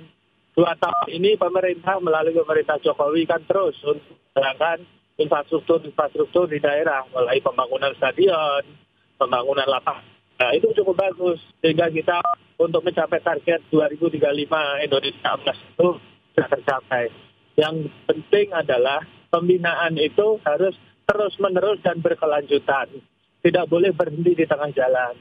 dua 0.58 0.74
tahun 0.74 1.06
ini 1.14 1.38
pemerintah 1.38 2.02
melalui 2.02 2.34
pemerintah 2.34 2.82
Jokowi 2.82 3.22
kan 3.22 3.38
terus 3.46 3.78
untuk 3.86 4.18
menggunakan 4.34 4.82
infrastruktur-infrastruktur 5.14 6.50
di 6.50 6.58
daerah, 6.58 7.06
mulai 7.14 7.38
pembangunan 7.38 7.94
stadion, 7.94 8.66
pembangunan 9.14 9.66
lapangan. 9.70 10.02
Nah, 10.34 10.50
itu 10.50 10.74
cukup 10.74 10.98
bagus 10.98 11.38
sehingga 11.62 11.86
kita 11.86 12.18
untuk 12.58 12.82
mencapai 12.82 13.22
target 13.22 13.62
2035 13.70 14.18
Indonesia 14.82 15.30
emas 15.38 15.58
itu 15.58 15.88
sudah 16.34 16.48
tercapai. 16.50 17.06
Yang 17.54 17.94
penting 18.10 18.50
adalah 18.50 19.06
pembinaan 19.30 19.94
itu 20.02 20.42
harus 20.42 20.74
terus-menerus 21.06 21.78
dan 21.86 22.02
berkelanjutan. 22.02 22.90
Tidak 23.38 23.70
boleh 23.70 23.94
berhenti 23.94 24.34
di 24.34 24.44
tengah 24.50 24.74
jalan. 24.74 25.14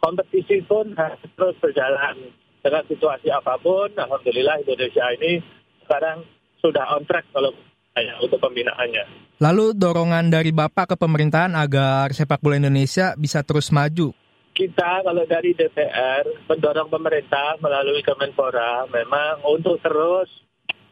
Kompetisi 0.00 0.64
pun 0.64 0.96
harus 0.96 1.20
terus 1.36 1.56
berjalan 1.60 2.32
dengan 2.64 2.80
situasi 2.88 3.28
apa 3.28 3.60
pun, 3.60 3.92
alhamdulillah 3.92 4.64
Indonesia 4.64 5.04
ini 5.20 5.44
sekarang 5.84 6.24
sudah 6.64 6.96
on 6.96 7.04
track 7.04 7.28
kalau 7.36 7.52
saya 7.92 8.16
untuk 8.24 8.40
pembinaannya. 8.40 9.36
Lalu 9.36 9.76
dorongan 9.76 10.32
dari 10.32 10.48
Bapak 10.48 10.94
ke 10.94 10.96
pemerintahan 10.96 11.52
agar 11.52 12.08
sepak 12.16 12.40
bola 12.40 12.56
Indonesia 12.56 13.12
bisa 13.20 13.44
terus 13.44 13.68
maju. 13.68 14.16
Kita 14.54 15.04
kalau 15.04 15.28
dari 15.28 15.52
DPR 15.52 16.48
mendorong 16.48 16.88
pemerintah 16.88 17.60
melalui 17.60 18.00
Kemenpora 18.00 18.88
memang 18.88 19.44
untuk 19.44 19.82
terus 19.84 20.30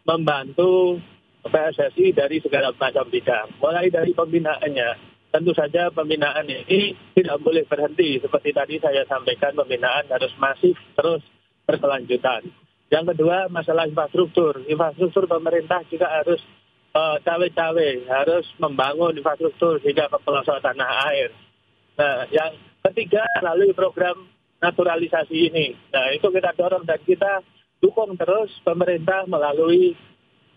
membantu 0.05 1.01
PSSI 1.47 2.13
dari 2.13 2.43
segala 2.43 2.75
macam 2.77 3.09
bidang. 3.09 3.57
Mulai 3.63 3.89
dari 3.89 4.13
pembinaannya. 4.13 5.15
Tentu 5.33 5.57
saja 5.57 5.89
pembinaan 5.89 6.45
ini 6.45 6.93
tidak 7.17 7.41
boleh 7.41 7.65
berhenti. 7.65 8.21
Seperti 8.21 8.53
tadi 8.53 8.77
saya 8.77 9.09
sampaikan 9.09 9.57
pembinaan 9.57 10.05
harus 10.13 10.35
masif 10.37 10.77
terus 10.93 11.25
berkelanjutan. 11.67 12.47
Yang 12.93 13.17
kedua 13.17 13.49
masalah 13.49 13.89
infrastruktur. 13.89 14.61
Infrastruktur 14.69 15.25
pemerintah 15.25 15.81
juga 15.89 16.13
harus 16.13 16.41
uh, 16.93 17.17
cawe-cawe, 17.25 17.91
harus 18.09 18.47
membangun 18.61 19.17
infrastruktur 19.17 19.81
hingga 19.81 20.13
ke 20.13 20.19
pelosok 20.21 20.61
tanah 20.61 20.91
air. 21.09 21.31
Nah, 21.97 22.29
yang 22.29 22.53
ketiga 22.91 23.25
melalui 23.41 23.73
program 23.73 24.29
naturalisasi 24.61 25.37
ini. 25.51 25.75
Nah, 25.91 26.13
itu 26.15 26.29
kita 26.31 26.55
dorong 26.55 26.85
dan 26.87 27.01
kita 27.03 27.43
dukung 27.83 28.15
terus 28.15 28.53
pemerintah 28.63 29.27
melalui 29.27 29.97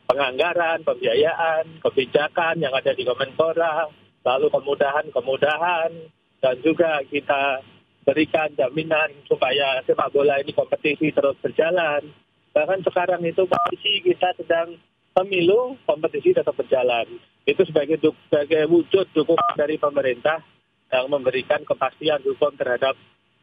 penganggaran, 0.05 0.85
pembiayaan, 0.85 1.81
kebijakan 1.81 2.61
yang 2.61 2.69
ada 2.69 2.93
di 2.93 3.01
Kemenpora, 3.01 3.89
lalu 4.21 4.47
kemudahan-kemudahan, 4.53 5.91
dan 6.37 6.55
juga 6.61 7.01
kita 7.09 7.65
berikan 8.05 8.53
jaminan 8.53 9.11
supaya 9.25 9.81
sepak 9.83 10.13
bola 10.13 10.37
ini 10.39 10.53
kompetisi 10.53 11.09
terus 11.09 11.35
berjalan. 11.41 12.05
Bahkan 12.53 12.85
sekarang 12.87 13.19
itu 13.25 13.43
kompetisi 13.49 13.99
kita 14.05 14.31
sedang 14.39 14.77
pemilu, 15.11 15.75
kompetisi 15.83 16.31
tetap 16.31 16.55
berjalan. 16.55 17.09
Itu 17.43 17.65
sebagai 17.65 17.99
sebagai 18.29 18.69
wujud 18.69 19.11
dukungan 19.11 19.57
dari 19.57 19.75
pemerintah 19.81 20.39
yang 20.93 21.09
memberikan 21.09 21.65
kepastian 21.65 22.21
hukum 22.23 22.53
terhadap 22.55 22.95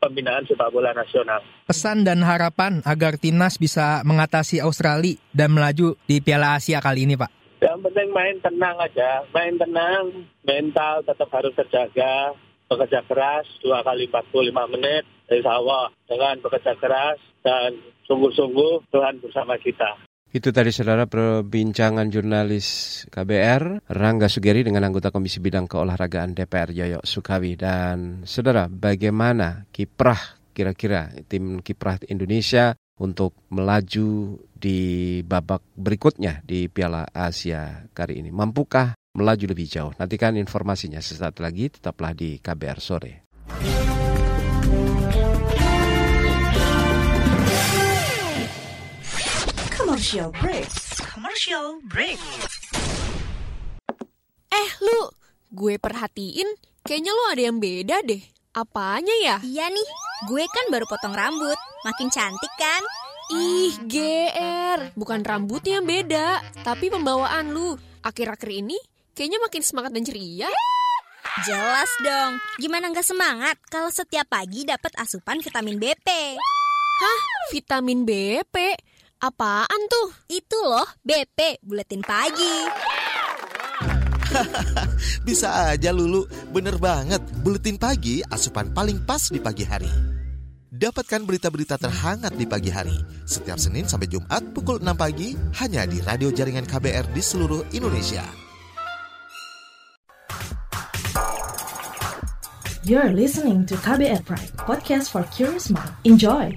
pembinaan 0.03 0.47
sepak 0.47 0.71
bola 0.71 0.95
nasional. 0.95 1.43
Pesan 1.67 2.03
dan 2.07 2.23
harapan 2.27 2.81
agar 2.83 3.19
timnas 3.19 3.59
bisa 3.59 4.03
mengatasi 4.03 4.59
Australia 4.59 5.19
dan 5.31 5.55
melaju 5.55 5.95
di 6.07 6.19
Piala 6.19 6.59
Asia 6.59 6.83
kali 6.83 7.07
ini, 7.07 7.15
Pak. 7.15 7.31
Yang 7.63 7.79
penting 7.87 8.09
main 8.11 8.37
tenang 8.43 8.75
aja, 8.83 9.23
main 9.31 9.55
tenang, 9.55 10.27
mental 10.43 11.07
tetap 11.07 11.31
harus 11.31 11.55
terjaga, 11.55 12.35
bekerja 12.73 13.05
keras 13.05 13.45
dua 13.61 13.85
kali 13.85 14.09
45 14.09 14.73
menit 14.73 15.05
insya 15.29 15.61
Allah 15.61 15.93
dengan 16.09 16.41
bekerja 16.41 16.73
keras 16.81 17.21
dan 17.45 17.77
sungguh-sungguh 18.09 18.89
Tuhan 18.89 19.21
bersama 19.21 19.61
kita. 19.61 20.01
Itu 20.33 20.49
tadi 20.49 20.73
saudara 20.73 21.05
perbincangan 21.05 22.09
jurnalis 22.09 22.67
KBR 23.13 23.85
Rangga 23.93 24.33
Sugeri 24.33 24.65
dengan 24.65 24.89
anggota 24.89 25.13
Komisi 25.13 25.45
Bidang 25.45 25.69
Keolahragaan 25.69 26.33
DPR 26.33 26.73
Yoyo 26.73 27.05
Sukawi. 27.05 27.53
Dan 27.53 28.25
saudara 28.25 28.65
bagaimana 28.73 29.69
kiprah 29.69 30.41
kira-kira 30.57 31.13
tim 31.29 31.61
kiprah 31.61 32.01
Indonesia 32.09 32.73
untuk 32.97 33.37
melaju 33.53 34.41
di 34.57 35.21
babak 35.21 35.61
berikutnya 35.77 36.41
di 36.49 36.73
Piala 36.73 37.05
Asia 37.13 37.85
kali 37.93 38.25
ini. 38.25 38.33
Mampukah 38.33 38.97
melaju 39.13 39.45
lebih 39.53 39.69
jauh. 39.69 39.93
Nantikan 40.01 40.41
informasinya 40.41 41.01
sesaat 41.01 41.37
lagi, 41.45 41.69
tetaplah 41.69 42.17
di 42.17 42.41
KBR 42.41 42.81
Sore. 42.81 43.13
Commercial 49.77 50.33
break. 50.41 50.69
Commercial 51.13 51.67
break. 51.85 52.17
Eh, 54.53 54.69
lu, 54.81 55.01
gue 55.53 55.77
perhatiin 55.77 56.49
kayaknya 56.81 57.13
lu 57.13 57.25
ada 57.29 57.43
yang 57.45 57.59
beda 57.61 57.97
deh. 58.05 58.23
Apanya 58.53 59.13
ya? 59.21 59.37
Iya 59.45 59.69
nih, 59.73 59.89
gue 60.29 60.45
kan 60.49 60.67
baru 60.73 60.89
potong 60.89 61.13
rambut. 61.13 61.57
Makin 61.85 62.09
cantik 62.09 62.53
kan? 62.57 62.83
Ih, 63.33 63.73
GR. 63.89 64.93
Bukan 64.93 65.25
rambutnya 65.25 65.81
yang 65.81 65.89
beda, 65.89 66.45
tapi 66.65 66.93
pembawaan 66.93 67.53
lu. 67.53 67.77
Akhir-akhir 68.05 68.51
ini 68.51 68.77
Kayaknya 69.13 69.39
makin 69.45 69.63
semangat 69.63 69.93
dan 69.93 70.05
ceria. 70.09 70.49
Jelas 71.45 71.91
dong. 72.01 72.33
Gimana 72.57 72.89
nggak 72.89 73.05
semangat 73.05 73.57
kalau 73.69 73.93
setiap 73.93 74.25
pagi 74.25 74.65
dapat 74.65 74.93
asupan 74.97 75.45
vitamin 75.45 75.77
BP? 75.77 76.09
Hah? 77.01 77.21
Vitamin 77.53 78.09
BP? 78.09 78.57
Apaan 79.21 79.81
tuh? 79.87 80.09
Itu 80.33 80.59
loh, 80.65 80.89
BP, 81.05 81.61
buletin 81.63 82.01
pagi. 82.03 82.57
Bisa 85.29 85.77
aja 85.77 85.93
Lulu, 85.93 86.25
bener 86.49 86.81
banget. 86.81 87.21
Buletin 87.45 87.77
pagi 87.77 88.25
asupan 88.25 88.73
paling 88.73 89.05
pas 89.05 89.29
di 89.29 89.39
pagi 89.39 89.69
hari. 89.69 89.93
Dapatkan 90.73 91.29
berita-berita 91.29 91.77
terhangat 91.77 92.33
di 92.33 92.49
pagi 92.49 92.73
hari. 92.73 92.97
Setiap 93.29 93.61
Senin 93.61 93.85
sampai 93.85 94.09
Jumat 94.09 94.41
pukul 94.57 94.81
6 94.81 94.89
pagi 94.97 95.37
hanya 95.61 95.85
di 95.85 96.01
radio 96.01 96.33
jaringan 96.33 96.65
KBR 96.65 97.13
di 97.13 97.21
seluruh 97.21 97.69
Indonesia. 97.77 98.42
You're 102.83 103.15
listening 103.15 103.63
to 103.71 103.79
KBR 103.79 104.27
Pride, 104.27 104.59
podcast 104.59 105.15
for 105.15 105.23
curious 105.31 105.71
mind. 105.71 105.87
Enjoy! 106.03 106.51